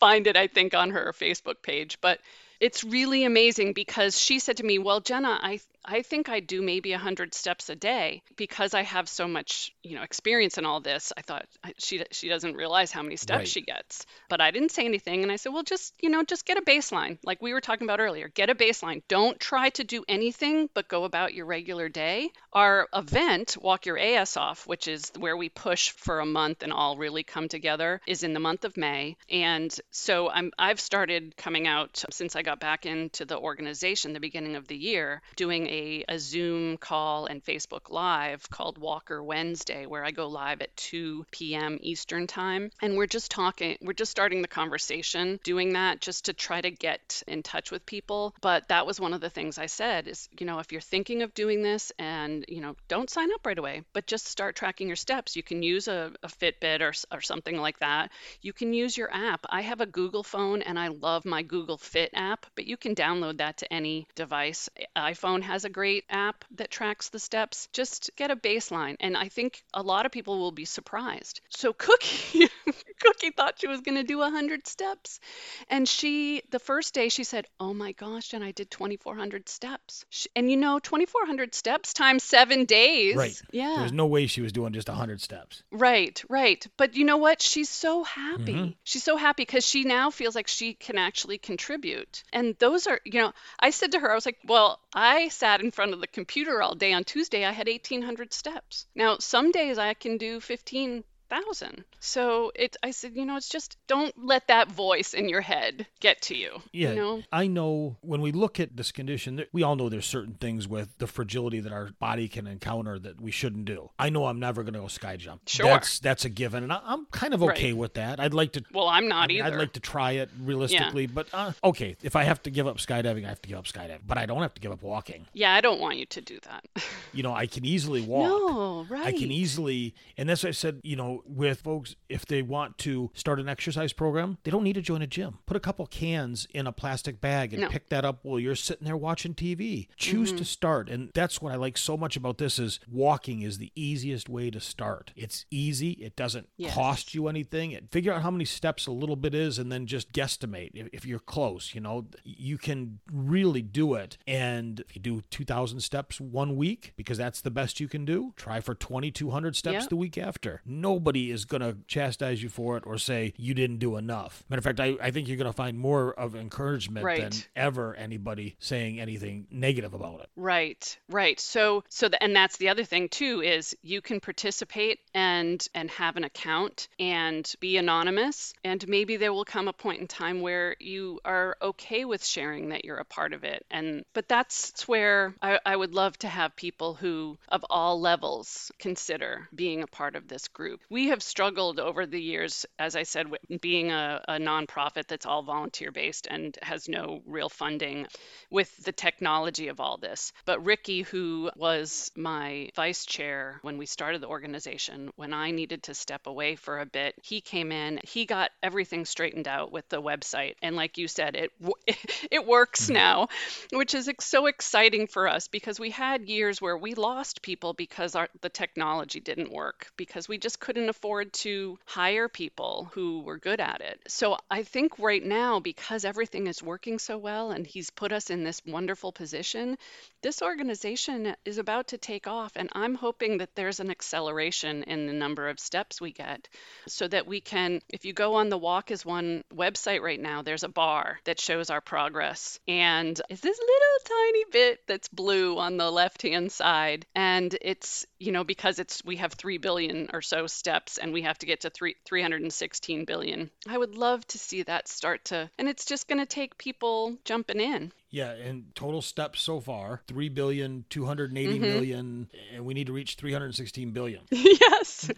[0.00, 1.98] find it, I think, on her Facebook page.
[2.00, 2.20] But
[2.60, 6.62] it's really amazing because she said to me, Well, Jenna, I I think I do
[6.62, 10.80] maybe 100 steps a day because I have so much, you know, experience in all
[10.80, 11.12] this.
[11.16, 11.46] I thought
[11.78, 13.48] she she doesn't realize how many steps right.
[13.48, 14.06] she gets.
[14.28, 16.62] But I didn't say anything and I said, "Well, just, you know, just get a
[16.62, 18.28] baseline like we were talking about earlier.
[18.28, 19.02] Get a baseline.
[19.08, 23.98] Don't try to do anything but go about your regular day." Our event, Walk Your
[23.98, 28.00] AS Off, which is where we push for a month and all really come together,
[28.06, 29.16] is in the month of May.
[29.28, 34.20] And so I'm I've started coming out since I got back into the organization the
[34.20, 39.86] beginning of the year doing a, a Zoom call and Facebook Live called Walker Wednesday,
[39.86, 41.78] where I go live at 2 p.m.
[41.80, 42.70] Eastern Time.
[42.80, 46.70] And we're just talking, we're just starting the conversation doing that just to try to
[46.70, 48.34] get in touch with people.
[48.40, 51.22] But that was one of the things I said is, you know, if you're thinking
[51.22, 54.86] of doing this and, you know, don't sign up right away, but just start tracking
[54.86, 55.34] your steps.
[55.34, 58.12] You can use a, a Fitbit or, or something like that.
[58.40, 59.44] You can use your app.
[59.50, 62.94] I have a Google phone and I love my Google Fit app, but you can
[62.94, 64.68] download that to any device.
[64.96, 67.68] iPhone has a great app that tracks the steps.
[67.72, 68.96] Just get a baseline.
[69.00, 71.40] And I think a lot of people will be surprised.
[71.50, 72.48] So Cookie,
[73.00, 75.20] Cookie thought she was going to do 100 steps.
[75.68, 80.04] And she, the first day, she said, Oh my gosh, and I did 2,400 steps.
[80.08, 83.16] She, and you know, 2,400 steps times seven days.
[83.16, 83.40] Right.
[83.52, 83.76] Yeah.
[83.78, 85.62] There's no way she was doing just 100 steps.
[85.70, 86.66] Right, right.
[86.76, 87.42] But you know what?
[87.42, 88.54] She's so happy.
[88.54, 88.70] Mm-hmm.
[88.84, 92.22] She's so happy because she now feels like she can actually contribute.
[92.32, 95.60] And those are, you know, I said to her, I was like, Well, I sat
[95.60, 97.44] in front of the computer all day on Tuesday.
[97.44, 98.86] I had 1,800 steps.
[98.94, 101.04] Now, some days I can do 15
[101.34, 101.84] thousand.
[102.00, 105.86] So it, I said, you know, it's just don't let that voice in your head
[106.00, 106.62] get to you.
[106.72, 107.22] Yeah, you know?
[107.32, 110.98] I know when we look at this condition, we all know there's certain things with
[110.98, 113.90] the fragility that our body can encounter that we shouldn't do.
[113.98, 115.42] I know I'm never going to go sky jump.
[115.46, 117.76] Sure, that's that's a given, and I, am kind of okay right.
[117.76, 118.20] with that.
[118.20, 118.64] I'd like to.
[118.72, 119.56] Well, I'm not I mean, either.
[119.56, 121.10] I'd like to try it realistically, yeah.
[121.12, 123.64] but uh, okay, if I have to give up skydiving, I have to give up
[123.64, 125.26] skydiving, but I don't have to give up walking.
[125.32, 126.64] Yeah, I don't want you to do that.
[127.12, 128.28] you know, I can easily walk.
[128.28, 129.06] No, right.
[129.06, 130.80] I can easily, and that's what I said.
[130.82, 134.74] You know, with folks if they want to start an exercise program, they don't need
[134.74, 135.38] to join a gym.
[135.46, 137.68] Put a couple cans in a plastic bag and no.
[137.68, 139.88] pick that up while you're sitting there watching TV.
[139.96, 140.38] Choose mm-hmm.
[140.38, 140.88] to start.
[140.88, 144.50] And that's what I like so much about this is walking is the easiest way
[144.50, 145.12] to start.
[145.16, 145.92] It's easy.
[145.92, 146.74] It doesn't yes.
[146.74, 147.72] cost you anything.
[147.72, 150.88] It, figure out how many steps a little bit is and then just guesstimate if,
[150.92, 154.18] if you're close, you know, you can really do it.
[154.26, 158.32] And if you do 2000 steps one week because that's the best you can do,
[158.36, 159.88] try for 2200 steps yep.
[159.88, 160.62] the week after.
[160.64, 164.44] Nobody is going to chastise you for it or say you didn't do enough.
[164.48, 167.20] Matter of fact, I, I think you're going to find more of encouragement Right.
[167.22, 170.28] than ever anybody saying anything negative about it.
[170.36, 171.38] Right, right.
[171.38, 175.90] So, so the, and that's the other thing too is you can participate and and
[175.90, 180.40] have an account and be anonymous, and maybe there will come a point in time
[180.40, 183.64] where you are okay with sharing that you're a part of it.
[183.70, 188.70] And but that's where I, I would love to have people who of all levels
[188.78, 190.80] consider being a part of this group.
[190.94, 195.26] We have struggled over the years, as I said, with being a, a nonprofit that's
[195.26, 198.06] all volunteer based and has no real funding
[198.48, 200.32] with the technology of all this.
[200.44, 205.82] But Ricky, who was my vice chair when we started the organization, when I needed
[205.82, 207.98] to step away for a bit, he came in.
[208.04, 211.50] He got everything straightened out with the website, and like you said, it
[212.30, 212.92] it works mm-hmm.
[212.92, 213.28] now,
[213.72, 218.14] which is so exciting for us because we had years where we lost people because
[218.14, 223.38] our, the technology didn't work because we just couldn't afford to hire people who were
[223.38, 224.00] good at it.
[224.08, 228.30] So I think right now, because everything is working so well and he's put us
[228.30, 229.76] in this wonderful position,
[230.22, 232.52] this organization is about to take off.
[232.56, 236.48] And I'm hoping that there's an acceleration in the number of steps we get
[236.88, 240.42] so that we can, if you go on the Walk as One website right now,
[240.42, 242.58] there's a bar that shows our progress.
[242.66, 247.06] And it's this little tiny bit that's blue on the left hand side.
[247.14, 251.22] And it's, you know, because it's, we have 3 billion or so steps and we
[251.22, 253.50] have to get to three, 316 billion.
[253.68, 257.16] I would love to see that start to, and it's just going to take people
[257.24, 257.92] jumping in.
[258.14, 261.60] Yeah, and total steps so far, 3 billion, 280 mm-hmm.
[261.60, 264.20] million, and we need to reach 316 billion.
[264.30, 265.10] yes.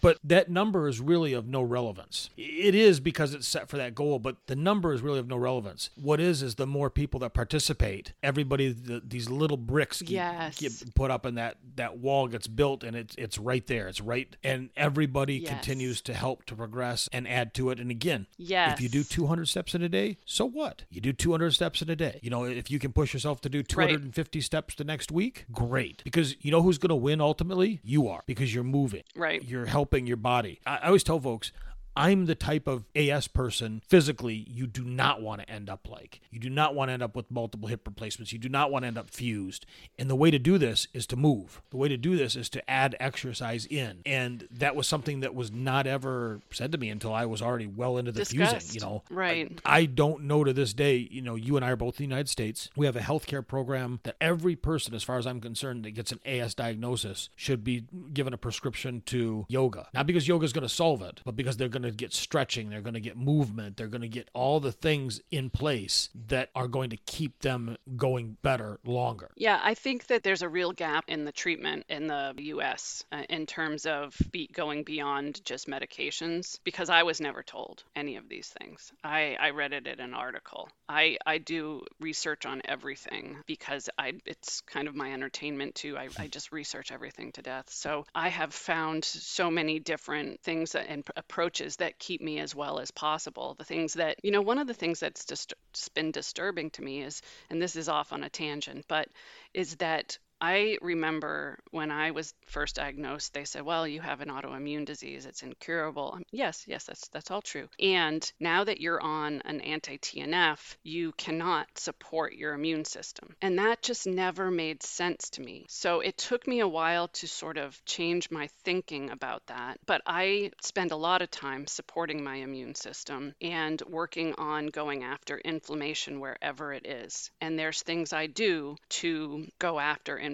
[0.00, 2.30] But that number is really of no relevance.
[2.38, 5.36] It is because it's set for that goal, but the number is really of no
[5.36, 5.90] relevance.
[5.94, 10.58] What is is the more people that participate, everybody, the, these little bricks Yes.
[10.58, 13.88] get put up, and that that wall gets built, and it's it's right there.
[13.88, 15.50] It's right, and everybody Yes.
[15.50, 17.78] continues to help to progress and add to it.
[17.78, 18.78] And again, Yes.
[18.78, 20.84] if you do 200 steps in a day, so what?
[20.88, 22.20] You do 200 steps in a day.
[22.22, 26.04] You know, if you can push yourself to do 250 steps the next week, great.
[26.04, 27.80] Because you know who's going to win ultimately?
[27.82, 29.02] You are, because you're moving.
[29.16, 29.42] Right.
[29.42, 30.60] You're helping your body.
[30.64, 31.50] I, I always tell folks,
[31.96, 36.20] I'm the type of AS person physically you do not want to end up like.
[36.30, 38.32] You do not want to end up with multiple hip replacements.
[38.32, 39.66] You do not want to end up fused.
[39.98, 41.60] And the way to do this is to move.
[41.70, 44.00] The way to do this is to add exercise in.
[44.06, 47.66] And that was something that was not ever said to me until I was already
[47.66, 48.72] well into the Discussed.
[48.72, 49.02] fusing, you know.
[49.10, 49.60] Right.
[49.64, 52.08] I don't know to this day, you know, you and I are both in the
[52.08, 52.70] United States.
[52.76, 56.12] We have a healthcare program that every person, as far as I'm concerned, that gets
[56.12, 59.88] an AS diagnosis should be given a prescription to yoga.
[59.92, 62.70] Not because yoga is going to solve it, but because they're going to get stretching,
[62.70, 66.50] they're going to get movement, they're going to get all the things in place that
[66.54, 69.30] are going to keep them going better longer.
[69.36, 73.22] Yeah, I think that there's a real gap in the treatment in the US uh,
[73.28, 78.28] in terms of be going beyond just medications because I was never told any of
[78.28, 78.92] these things.
[79.02, 80.68] I, I read it in an article.
[80.88, 85.96] I, I do research on everything because I it's kind of my entertainment too.
[85.96, 87.70] I, I just research everything to death.
[87.70, 92.78] So I have found so many different things and approaches that keep me as well
[92.78, 93.54] as possible.
[93.58, 96.82] The things that, you know, one of the things that's just, just been disturbing to
[96.82, 99.08] me is, and this is off on a tangent, but
[99.54, 104.28] is that I remember when I was first diagnosed, they said, "Well, you have an
[104.28, 107.68] autoimmune disease; it's incurable." Yes, yes, that's that's all true.
[107.78, 113.82] And now that you're on an anti-TNF, you cannot support your immune system, and that
[113.82, 115.64] just never made sense to me.
[115.68, 119.78] So it took me a while to sort of change my thinking about that.
[119.86, 125.04] But I spend a lot of time supporting my immune system and working on going
[125.04, 127.30] after inflammation wherever it is.
[127.40, 130.31] And there's things I do to go after inflammation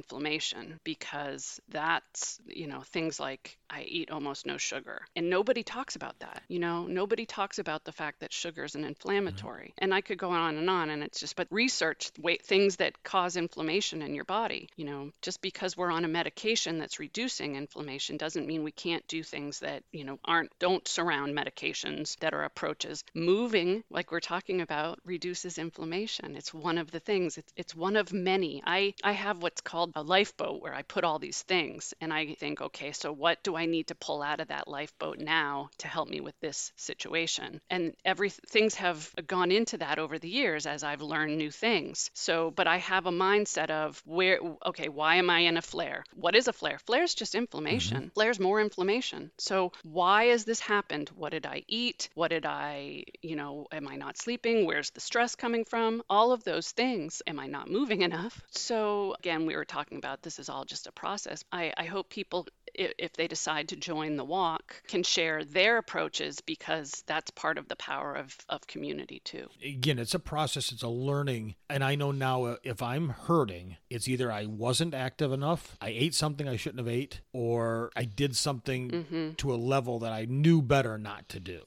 [0.85, 5.03] because that's, you know, things like I eat almost no sugar.
[5.17, 6.43] And nobody talks about that.
[6.49, 9.75] You know, nobody talks about the fact that sugar is an inflammatory.
[9.79, 13.03] And I could go on and on and it's just but research wait, things that
[13.03, 14.69] cause inflammation in your body.
[14.77, 19.07] You know, just because we're on a medication that's reducing inflammation doesn't mean we can't
[19.07, 23.05] do things that, you know, aren't don't surround medications that are approaches.
[23.15, 26.37] Moving, like we're talking about, reduces inflammation.
[26.37, 27.39] It's one of the things.
[27.39, 28.63] It's it's one of many.
[28.65, 32.35] I I have what's called a lifeboat where I put all these things and I
[32.35, 35.89] think, okay, so what do I need to pull out of that lifeboat now to
[35.89, 37.61] help me with this situation?
[37.69, 42.11] And every things have gone into that over the years as I've learned new things.
[42.15, 46.05] So, but I have a mindset of where okay, why am I in a flare?
[46.15, 46.79] What is a flare?
[46.79, 47.99] Flare is just inflammation.
[47.99, 48.09] Mm-hmm.
[48.09, 49.31] Flare's more inflammation.
[49.39, 51.11] So, why has this happened?
[51.17, 52.09] What did I eat?
[52.15, 54.67] What did I, you know, am I not sleeping?
[54.67, 56.03] Where's the stress coming from?
[56.09, 57.23] All of those things.
[57.27, 58.41] Am I not moving enough?
[58.51, 61.45] So, again, we were talking about this is all just a process.
[61.53, 65.79] I, I hope people if, if they decide to join the walk, can share their
[65.79, 69.49] approaches because that's part of the power of, of community too.
[69.65, 71.55] Again, it's a process, it's a learning.
[71.71, 75.89] And I know now uh, if I'm hurting, it's either I wasn't active enough, I
[75.89, 79.33] ate something I shouldn't have ate, or I did something Mm-hmm.
[79.39, 81.61] to a level that I knew better not to do.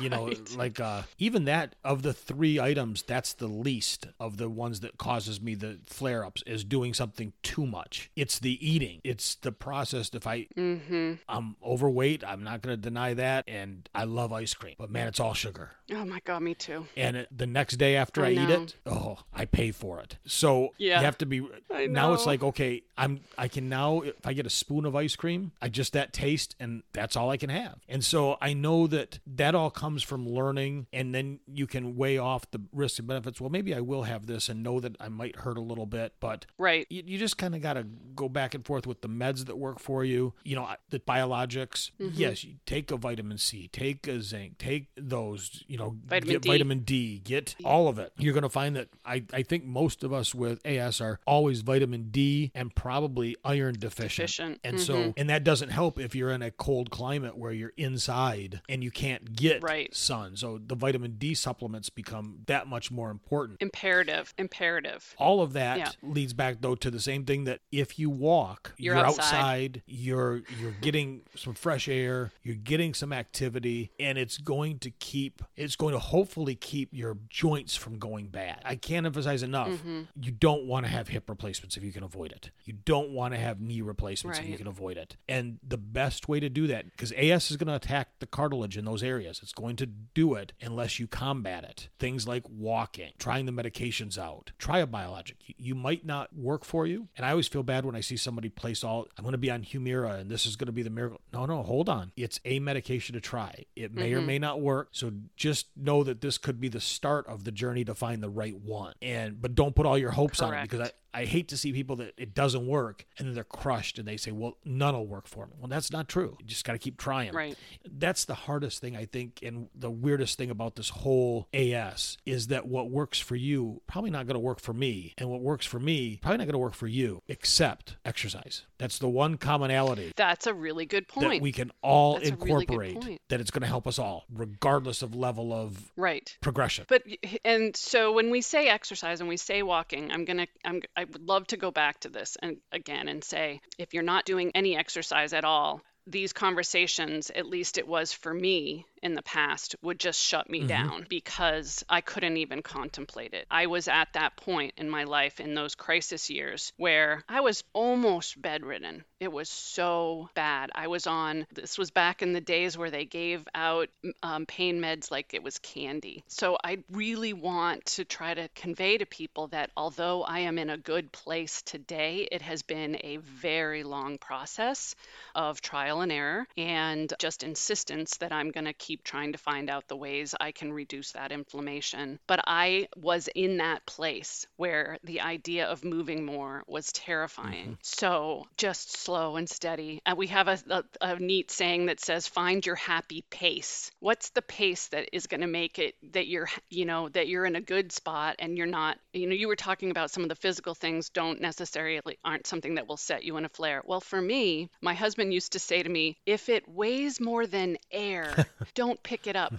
[0.00, 0.56] You know, Right.
[0.56, 4.98] like uh, even that of the three items, that's the least of the ones that
[4.98, 8.10] causes me the flare ups is doing something too much.
[8.16, 9.00] It's the eating.
[9.04, 10.10] It's the process.
[10.12, 11.14] If I Mm-hmm.
[11.28, 15.08] I'm overweight, I'm not going to deny that, and I love ice cream, but man,
[15.08, 15.70] it's all sugar.
[15.92, 16.86] Oh my God, me too.
[16.96, 20.16] And it, the next day after I, I eat it, oh, I pay for it.
[20.24, 20.98] So Yeah.
[21.00, 21.46] you have to be.
[21.88, 25.16] Now it's like okay, I'm I can now if I get a spoon of ice
[25.16, 27.80] cream, I just that taste, and that's all I can have.
[27.88, 32.18] And so I know that that all comes from learning, and then you can weigh
[32.18, 33.40] off the risks and benefits.
[33.40, 36.14] Well, maybe I will have this, and know that I might hurt a little bit,
[36.20, 36.86] but Right.
[36.90, 39.56] you, you just kind of got to go back and forth with the meds that
[39.58, 40.34] work for you.
[40.44, 41.90] You know, the biologics.
[42.00, 42.08] Mm-hmm.
[42.14, 45.64] Yes, you take a vitamin C, take a zinc, take those.
[45.66, 46.48] You know, Vitamin get D.
[46.48, 48.12] vitamin D, get all of it.
[48.18, 51.60] You're going to find that I, I think most of us with AS are always
[51.62, 54.28] vitamin D and probably iron deficient.
[54.28, 54.62] Deficient.
[54.62, 54.68] Mm-hmm.
[54.76, 58.60] And so, and that doesn't help if you're in a cold climate where you're inside
[58.68, 59.94] and you can't get Right.
[59.94, 60.36] sun.
[60.36, 64.32] So the vitamin D supplements become that much more important Imperative.
[64.38, 65.14] Imperative.
[65.18, 65.90] all of that Yeah.
[66.02, 69.24] leads back though to the same thing that if you walk You're you're, outside.
[69.34, 69.82] outside.
[69.86, 70.99] you're you're getting
[71.36, 75.98] some fresh air you're getting some activity and it's going to keep it's going to
[75.98, 78.62] hopefully keep your joints from going bad.
[78.64, 80.00] I can't emphasize enough Mm-hmm.
[80.20, 82.50] you don't want to have hip replacements if you can avoid it.
[82.64, 85.16] You don't want to have knee replacements if you can avoid it.
[85.28, 88.76] And the best way to do that because as is going to attack the cartilage
[88.76, 89.40] in those areas.
[89.42, 91.88] It's going to do it unless you combat it.
[91.98, 95.36] Things like walking trying the medications out try a biologic.
[95.56, 97.08] You might not work for you.
[97.16, 99.50] And i always feel bad when i see somebody place all i'm going to be
[99.50, 101.20] on humira and this is going to be the miracle.
[101.32, 102.12] No no hold on.
[102.16, 103.64] It's a medication to try.
[103.76, 104.26] It may or mm-hmm.
[104.26, 104.88] may not work.
[104.92, 108.30] So just know that this could be the start of the journey to find the
[108.30, 108.94] right one.
[109.02, 111.72] And but don't put all your hopes on it because I, I hate to see
[111.72, 115.06] people that it doesn't work and then they're crushed and they say, well, none will
[115.06, 115.52] work for me.
[115.58, 116.36] Well, that's not true.
[116.40, 117.32] You just got to keep trying.
[117.32, 117.56] Right.
[117.84, 119.40] That's the hardest thing, I think.
[119.42, 124.10] And the weirdest thing about this whole AS is that what works for you probably
[124.10, 125.14] not going to work for me.
[125.18, 128.64] And what works for me probably not going to work for you, except exercise.
[128.78, 131.28] That's the one commonality That's a really good point.
[131.28, 133.20] that we can all That's really incorporate point.
[133.28, 136.36] that it's going to help us all, regardless of level of right.
[136.40, 136.86] progression.
[136.88, 137.02] But
[137.44, 141.26] and so when we say exercise and we say walking, I'm gonna I'm I would
[141.26, 144.76] love to go back to this and again and say if you're not doing any
[144.76, 149.98] exercise at all, these conversations, at least it was for me in the past, would
[149.98, 153.46] just shut me down because I couldn't even contemplate it.
[153.50, 157.64] I was at that point in my life in those crisis years where I was
[157.72, 159.04] almost bedridden.
[159.18, 160.70] It was so bad.
[160.74, 163.88] I was on, this was back in the days where they gave out
[164.22, 166.24] um, pain meds like it was candy.
[166.28, 170.70] So I really want to try to convey to people that although I am in
[170.70, 174.94] a good place today, it has been a very long process
[175.34, 179.70] of trial and error and just insistence that I'm going to keep trying to find
[179.70, 182.18] out the ways I can reduce that inflammation.
[182.26, 187.64] But I was in that place where the idea of moving more was terrifying.
[187.64, 187.74] Mm-hmm.
[187.82, 190.00] So just slow and steady.
[190.06, 193.90] And we have a, a, a neat saying that says, find your happy pace.
[194.00, 197.46] What's the pace that is going to make it that you're, you know, that you're
[197.46, 200.28] in a good spot and you're not, you know, you were talking about some of
[200.28, 203.82] the physical things don't necessarily aren't something that will set you in a flare.
[203.84, 207.76] Well, for me, my husband used to say to me, if it weighs more than
[207.90, 208.46] air,
[208.80, 209.52] don't pick it up.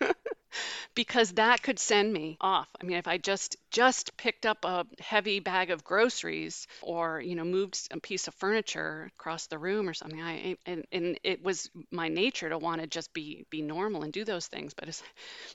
[0.96, 2.66] because that could send me off.
[2.80, 7.34] I mean, if I just just picked up a heavy bag of groceries or you
[7.34, 11.42] know moved a piece of furniture across the room or something, I and, and it
[11.42, 14.74] was my nature to want to just be be normal and do those things.
[14.74, 15.02] But it's,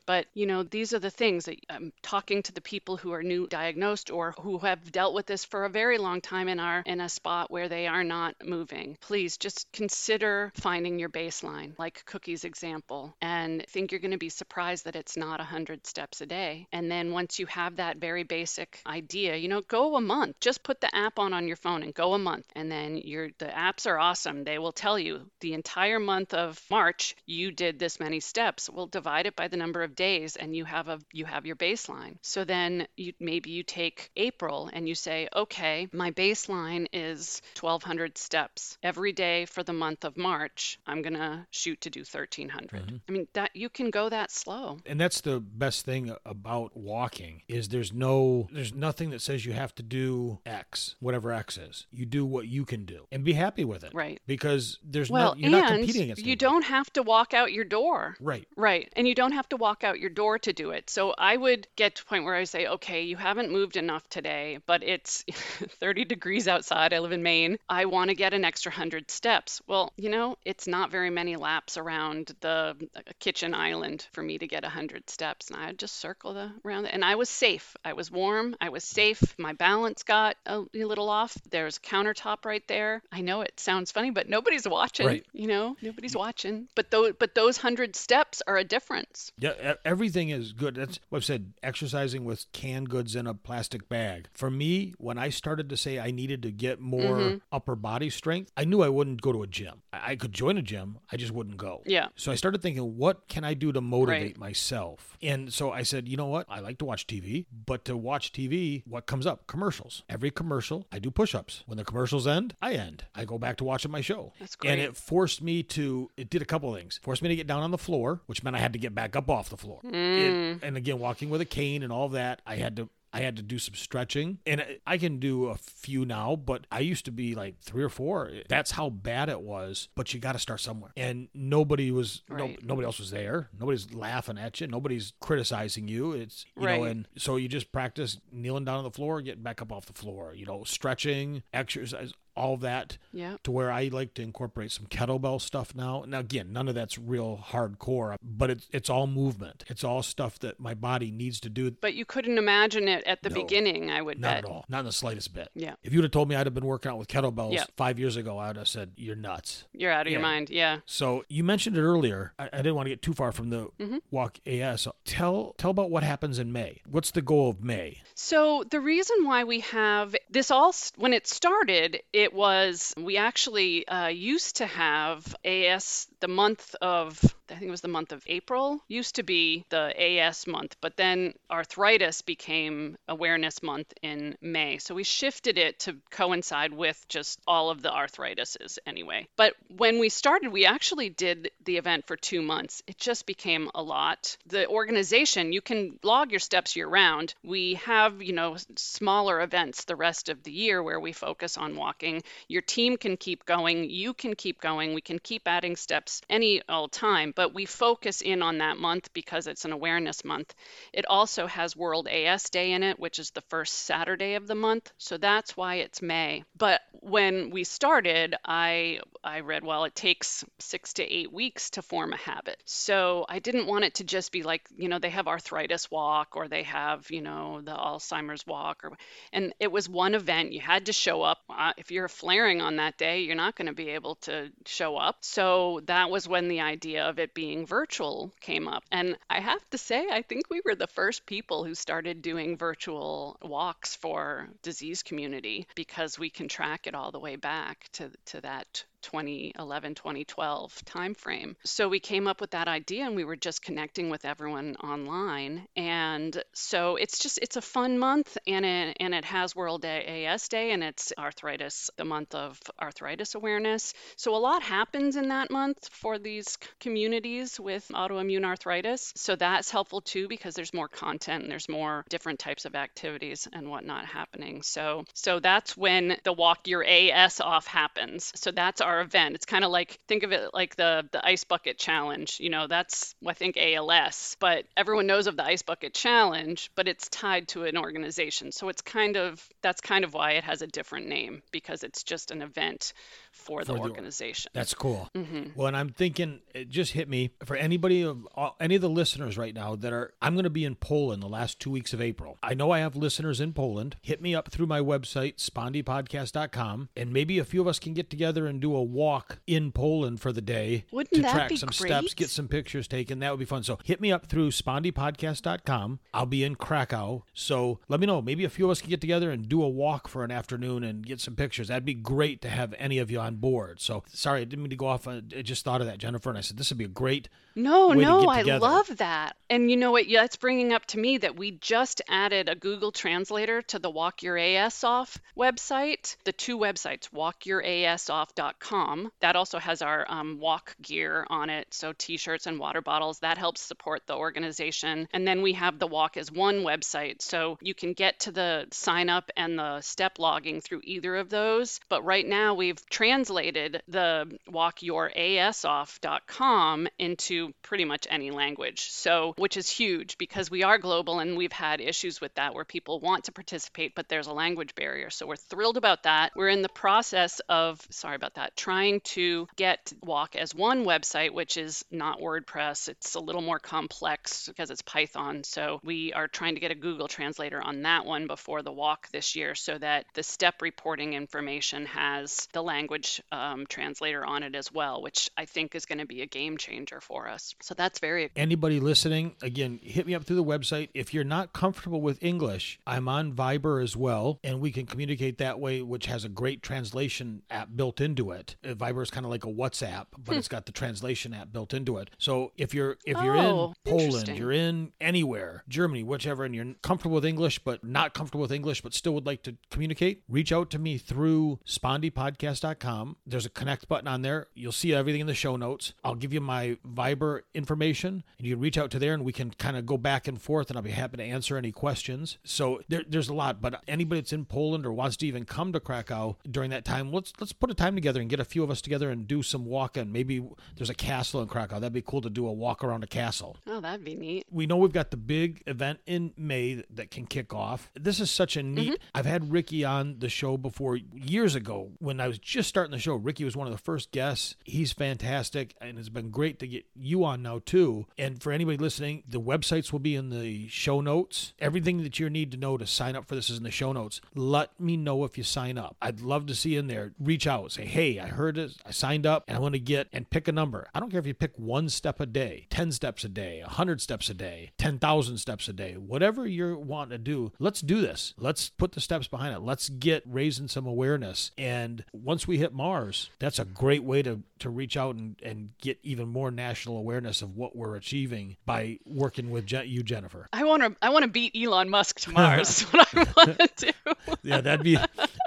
[0.06, 3.24] but you know these are the things that I'm talking to the people who are
[3.24, 6.84] new diagnosed or who have dealt with this for a very long time and are
[6.86, 8.98] in a spot where they are not moving.
[9.02, 14.30] Please just consider finding your baseline, like Cookie's example, and think you're going to be
[14.30, 16.68] surprised that it's not 100 steps a day.
[16.72, 20.38] And then once you have that very basic idea, you know, go a month.
[20.42, 22.46] Just put the app on on your phone and go a month.
[22.54, 24.44] And then your the apps are awesome.
[24.44, 28.70] They will tell you the entire month of March you did this many steps.
[28.70, 31.56] We'll divide it by the number of days and you have a you have your
[31.56, 32.18] baseline.
[32.22, 38.18] So then you maybe you take April and you say, "Okay, my baseline is 1200
[38.18, 38.78] steps.
[38.84, 42.96] Every day for the month of March, I'm going to shoot to do 1300." Mm-hmm.
[43.08, 44.80] I mean, that you can go that slow.
[44.86, 49.46] and that's the best thing about walking is there's there's no there's nothing that says
[49.46, 51.86] you have to do X, whatever X is.
[51.92, 53.94] You do what you can do and be happy with it.
[53.94, 54.20] Right.
[54.28, 56.36] Because there's Well, no you're not competing against you anybody.
[56.36, 58.16] don't have to walk out your door.
[58.20, 58.48] Right.
[58.56, 58.92] Right.
[58.96, 60.90] And you don't have to walk out your door to do it.
[60.90, 64.08] So I would get to a point where I say, okay, you haven't moved enough
[64.10, 65.24] today, but it's
[65.80, 66.94] 30 degrees outside.
[66.94, 67.58] I live in Maine.
[67.70, 69.62] I want to get an extra 100 steps.
[69.68, 74.38] Well, you know, it's not very many laps around the uh, kitchen island for me
[74.38, 75.50] to get 100 steps.
[75.50, 76.94] And I would just circle the around it.
[76.94, 77.76] And I was safe.
[77.86, 78.56] I was warm.
[78.62, 79.22] I was safe.
[79.38, 81.38] My balance got a, little off.
[81.50, 83.02] There's a countertop right there.
[83.12, 85.06] I know it sounds funny, but nobody's watching.
[85.06, 85.26] Right.
[85.34, 86.68] You know, nobody's watching.
[86.76, 89.32] But those, but those 100 steps are a difference.
[89.38, 90.76] Yeah, everything is good.
[90.76, 91.54] That's what I've said.
[91.62, 94.28] Exercising with canned goods in a plastic bag.
[94.34, 97.38] For me, when I started to say I needed to get more Mm-hmm.
[97.52, 99.82] upper body strength, I knew I wouldn't go to a gym.
[99.92, 101.82] I I could join a gym, I just wouldn't go.
[101.88, 102.10] Yeah.
[102.16, 104.38] So I started thinking, what can I do to motivate Right.
[104.38, 105.18] myself?
[105.24, 106.46] And so I said, you know what?
[106.50, 109.48] I like to watch TV, but to watch TV, what comes up?
[109.48, 110.04] Commercials.
[110.10, 111.64] Every commercial, I do push ups.
[111.66, 113.06] When the commercials end, I end.
[113.16, 114.34] I go back to watching my show.
[114.40, 114.72] That's great.
[114.72, 117.00] And it forced me to, it did a couple of things.
[117.04, 119.16] Forced me to get down on the floor, which meant I had to get back
[119.16, 119.80] up off the floor.
[119.82, 119.94] Hmm.
[119.96, 122.90] It- and again, walking with a cane and all that, I had to.
[123.14, 126.66] I had to do some stretching, and I- I can do a few now, but
[126.72, 128.32] I used to be like three or four.
[128.50, 129.88] That's how bad it was.
[129.96, 133.50] But you got to start somewhere, and nobody was, no, nobody else was there.
[133.60, 134.68] Nobody's laughing at you.
[134.68, 136.14] Nobody's criticizing you.
[136.14, 139.62] It's you know, and so you just practice kneeling down on the floor, getting back
[139.62, 140.34] up off the floor.
[140.34, 143.38] You know, stretching, exercise, all that Yeah.
[143.44, 146.04] to where I like to incorporate some kettlebell stuff now.
[146.08, 149.64] Now again, none of that's real hardcore, but it's it's all movement.
[149.68, 151.72] It's all stuff that my body needs to do.
[151.72, 153.36] But you couldn't imagine it at the No.
[153.36, 154.38] beginning, I would Not bet.
[154.40, 154.66] at all.
[154.70, 155.50] Not in the slightest bit.
[155.56, 155.76] Yeah.
[155.84, 157.66] If you would have told me I'd have been working out with kettlebells Yeah.
[157.78, 159.66] five years ago, I would have said, You're nuts.
[159.74, 160.50] You're out of your mind.
[160.50, 160.80] Yeah.
[160.86, 162.34] So you mentioned it earlier.
[162.40, 163.98] I, I didn't want to get too far from the Mm-hmm.
[164.12, 164.88] walk AS.
[165.06, 166.82] Tell tell about what happens in May.
[166.90, 168.02] What's the goal of May?
[168.16, 173.88] So the reason why we have this all when it started, it was we actually
[173.88, 177.20] uh, used to have AS the month of
[177.50, 180.96] I think it was the month of April used to be the AS month, but
[180.96, 184.78] then arthritis became awareness month in May.
[184.78, 189.28] So we shifted it to coincide with just all of the arthritises anyway.
[189.36, 192.82] But when we started, we actually did the event for two months.
[192.88, 194.38] It just became a lot.
[194.48, 197.34] The organization, you can log your steps year round.
[197.44, 201.76] We have, you know, smaller events the rest of the year where we focus on
[201.76, 202.24] walking.
[202.48, 203.90] Your team can keep going.
[203.90, 204.94] You can keep going.
[204.94, 209.14] We can keep adding steps any all time, but we focus in on that month
[209.14, 210.54] because it's an awareness month.
[210.94, 214.56] It also has World AS Day in it, which is the first Saturday of the
[214.56, 214.92] month.
[214.98, 216.44] So that's why it's May.
[216.56, 221.82] But when we started, I I read well it takes 6 to 8 weeks to
[221.82, 222.62] form a habit.
[222.66, 226.36] So I didn't want it to just be like, you know, they have arthritis walk
[226.36, 228.92] or they have, you know, the Alzheimer's walk or
[229.32, 231.40] and it was one event you had to show up.
[231.50, 234.98] Uh, if you're flaring on that day, you're not going to be able to show
[234.98, 235.18] up.
[235.22, 238.84] So that was when the idea of it being virtual came up.
[238.92, 242.58] And I have to say, I think we were the first people who started doing
[242.58, 248.12] virtual walks for disease community because we can track it all the way back to,
[248.26, 251.56] to that 2011 2012 timeframe.
[251.64, 255.68] So we came up with that idea and we were just connecting with everyone online.
[255.76, 260.48] And so it's just it's a fun month and it, and it has World AS
[260.48, 263.94] Day and it's arthritis the month of arthritis awareness.
[264.16, 269.14] So a lot happens in that month for these communities with autoimmune arthritis.
[269.16, 273.48] So that's helpful too because there's more content and there's more different types of activities
[273.52, 274.62] and whatnot happening.
[274.62, 278.32] So so that's when the Walk Your AS Off happens.
[278.36, 281.44] So that's our event it's kind of like think of it like the the ice
[281.44, 285.94] bucket challenge you know that's i think als but everyone knows of the ice bucket
[285.94, 290.32] challenge but it's tied to an organization so it's kind of that's kind of why
[290.32, 292.94] it has a different name because it's just an event
[293.32, 295.10] for the For the organization That's cool.
[295.16, 295.50] Mm-hmm.
[295.56, 298.90] Well, and I'm thinking it just hit me for anybody of all- any of the
[298.90, 300.14] listeners right now that are.
[300.22, 302.38] I'm going to be in Poland the last two weeks of April.
[302.44, 303.96] I know I have listeners in Poland.
[304.02, 308.10] Hit me up through my website spondypodcast.com, and maybe a few of us can get
[308.10, 311.56] together and do a walk in Poland for the day Wouldn't to that track be
[311.58, 311.90] some great?
[311.90, 313.20] steps, get some pictures taken.
[313.20, 313.64] That would be fun.
[313.64, 316.00] So hit me up through spondypodcast.com.
[316.14, 318.22] I'll be in Krakow, so let me know.
[318.22, 320.84] Maybe a few of us can get together and do a walk for an afternoon
[320.84, 321.68] and get some pictures.
[321.70, 323.80] That'd be great to have any of you on board.
[323.82, 325.08] So sorry, I didn't mean to go off.
[325.08, 327.30] I just thought of that, Jennifer, and I said this would be a great.
[327.56, 329.36] No, no, I love that.
[329.50, 330.08] And you know what?
[330.08, 333.92] Yeah, it's bringing up to me that we just added a Google Translator to the
[333.92, 336.16] Walk Your AS Off website.
[336.24, 339.12] The two websites, walkyourasoff.com walkwalk.com.
[339.22, 343.20] That also has our um, walk gear on it, so t shirts and water bottles.
[343.20, 345.08] That helps support the organization.
[345.14, 348.68] And then we have the Walk AS One website, so you can get to the
[348.72, 351.80] sign up and the step logging through either of those.
[351.90, 359.70] But right now, we've translated the walkyourasoff.com into pretty much any language, so which is
[359.70, 363.32] huge because we are global and we've had issues with that where people want to
[363.32, 365.10] participate, but there's a language barrier.
[365.10, 366.32] So we're thrilled about that.
[366.36, 371.34] We're in the process of, sorry about that, trying to get Walk AS One website,
[371.34, 372.88] which is not WordPress.
[372.88, 375.44] It's a little more complex because it's Python.
[375.44, 379.10] So we are trying to get a Google translator on that one before the walk
[379.12, 384.56] this year so that the step reporting information has the language um, translator on it
[384.56, 387.56] as well, which I think is going to be a game changer for us.
[387.62, 390.88] So that's very Anybody listening, again, hit me up through the website.
[390.94, 395.40] If you're not comfortable with English, I'm on Viber as well, and we can communicate
[395.40, 398.53] that way, which has a great translation app built into it.
[398.64, 400.52] Viber is kind of like a WhatsApp, but it's hmm.
[400.52, 402.10] got the translation app built into it.
[402.18, 406.74] So if you're if you're Oh, in Poland, you're in anywhere, Germany, whichever, and you're
[406.82, 410.52] comfortable with English but not comfortable with English but still would like to communicate, reach
[410.52, 413.18] out to me through spondypodcast.com.
[413.26, 414.48] There's a connect button on there.
[414.54, 415.94] You'll see everything in the show notes.
[416.04, 419.34] I'll give you my Viber information and you can reach out to there and we
[419.34, 422.38] can kind of go back and forth and I'll be happy to answer any questions.
[422.44, 425.74] So there, there's a lot, but anybody that's in Poland or wants to even come
[425.74, 428.64] to Krakow during that time, let's let's put a time together and get a few
[428.64, 430.12] of us together and do some walking.
[430.12, 430.44] Maybe
[430.76, 431.80] there's a castle in Krakow.
[431.80, 434.46] That'd be cool to do a walk around a castle Oh, that'd be neat.
[434.50, 437.92] we know we've got the big event in May that can kick off.
[437.94, 438.94] This is such a neat.
[438.94, 439.08] Mm-hmm.
[439.16, 443.00] I've had Ricky on the show before years ago when I was just starting the
[443.00, 443.16] show.
[443.16, 444.56] Ricky was one of the first guests.
[444.64, 448.08] He's fantastic, and it's been great to get you on now too.
[448.18, 451.54] And for anybody listening, the websites will be in the show notes.
[451.60, 453.94] Everything that you need to know to sign up for this is in the show
[453.94, 454.22] notes.
[454.34, 455.96] Let me know if you sign up.
[456.02, 457.14] I'd love to see you in there.
[457.20, 460.08] Reach out, say, hey, I heard it, I signed up, and I want to get
[460.14, 460.88] and pick a number.
[460.94, 463.70] I don't care if you pick one step a day, ten steps a day, a
[463.70, 467.52] hundred steps a day, ten thousand steps a day, whatever you're wanting to do.
[467.60, 468.34] Let's do this.
[468.38, 469.60] Let's put the steps behind it.
[469.62, 471.52] Let's get raising some awareness.
[471.58, 475.72] And once we hit Mars, that's a great way to to reach out and, and
[475.82, 480.48] get even more national awareness of what we're achieving by working with Je- you, Jennifer.
[480.54, 482.82] I want to I want to beat Elon Musk to Mars.
[482.92, 483.70] what I want to
[484.06, 484.14] do.
[484.44, 484.96] Yeah, that'd be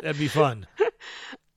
[0.02, 0.66] that'd be fun.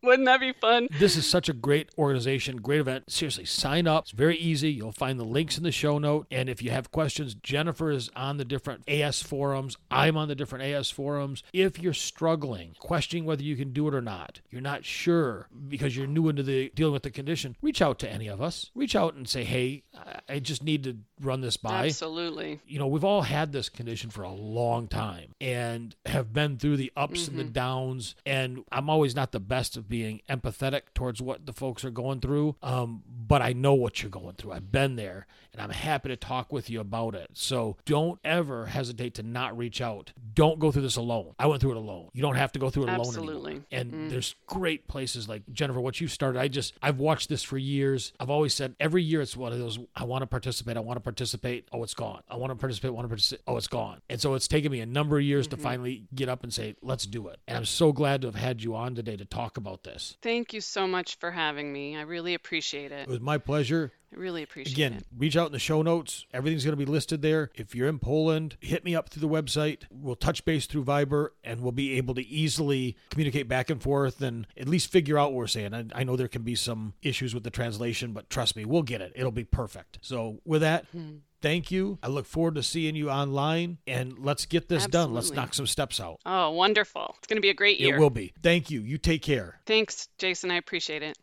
[0.01, 0.87] Wouldn't that be fun?
[0.97, 3.11] This is such a great organization, great event.
[3.11, 4.05] Seriously, sign up.
[4.05, 4.71] It's very easy.
[4.71, 6.27] You'll find the links in the show note.
[6.31, 9.77] And if you have questions, Jennifer is on the different AS forums.
[9.91, 11.43] I'm on the different AS forums.
[11.53, 15.95] If you're struggling, questioning whether you can do it or not, you're not sure because
[15.97, 18.71] you're new into the dealing with the condition, reach out to any of us.
[18.75, 19.83] Reach out and say, hey,
[20.27, 22.59] I- just need to run this by Absolutely.
[22.67, 26.77] you know, we've all had this condition for a long time and have been through
[26.77, 28.15] the ups and the downs.
[28.25, 32.19] And I'm always not the best of being empathetic towards what the folks are going
[32.21, 32.55] through.
[32.61, 34.53] Um, but I know what you're going through.
[34.53, 37.29] I've been there and I'm happy to talk with you about it.
[37.33, 40.13] So don't ever hesitate to not reach out.
[40.33, 41.33] Don't go through this alone.
[41.37, 42.09] I went through it alone.
[42.13, 43.61] You don't have to go through it alone Absolutely.
[43.71, 43.99] anymore.
[43.99, 46.39] And there's great places like Jennifer, what you started.
[46.39, 48.13] I just, I've watched this for years.
[48.19, 50.77] I've always said every year it's one of those, I want to participate.
[50.77, 51.67] I want to participate.
[51.71, 52.21] Oh, it's gone.
[52.29, 52.93] I want to participate.
[52.93, 53.43] want to participate.
[53.47, 54.01] Oh, it's gone.
[54.09, 55.63] And so it's taken me a number of years to mm-hmm.
[55.63, 57.39] finally get up and say, let's do it.
[57.47, 60.17] And I'm so glad to have had you on today to talk about this.
[60.21, 61.97] Thank you so much for having me.
[61.97, 63.01] I really appreciate it.
[63.01, 63.91] It was my pleasure.
[64.13, 64.97] I really appreciate Again, it.
[64.97, 66.25] Again, reach out in the show notes.
[66.33, 67.51] Everything's going to be listed there.
[67.55, 69.83] If you're in Poland, hit me up through the website.
[69.91, 74.21] We'll touch base through Viber and we'll be able to easily communicate back and forth
[74.21, 75.73] and at least figure out what we're saying.
[75.73, 78.83] I, I know there can be some issues with the translation, but trust me, we'll
[78.83, 79.13] get it.
[79.15, 79.99] It'll be perfect.
[80.01, 81.17] So, with that, hmm.
[81.41, 81.99] thank you.
[82.01, 85.13] I look forward to seeing you online and let's get this done.
[85.13, 86.19] Let's knock some steps out.
[86.25, 87.15] Oh, wonderful.
[87.19, 87.95] It's going to be a great year.
[87.95, 88.33] It will be.
[88.41, 88.81] Thank you.
[88.81, 89.59] You take care.
[89.65, 90.51] Thanks, Jason.
[90.51, 91.17] I appreciate it.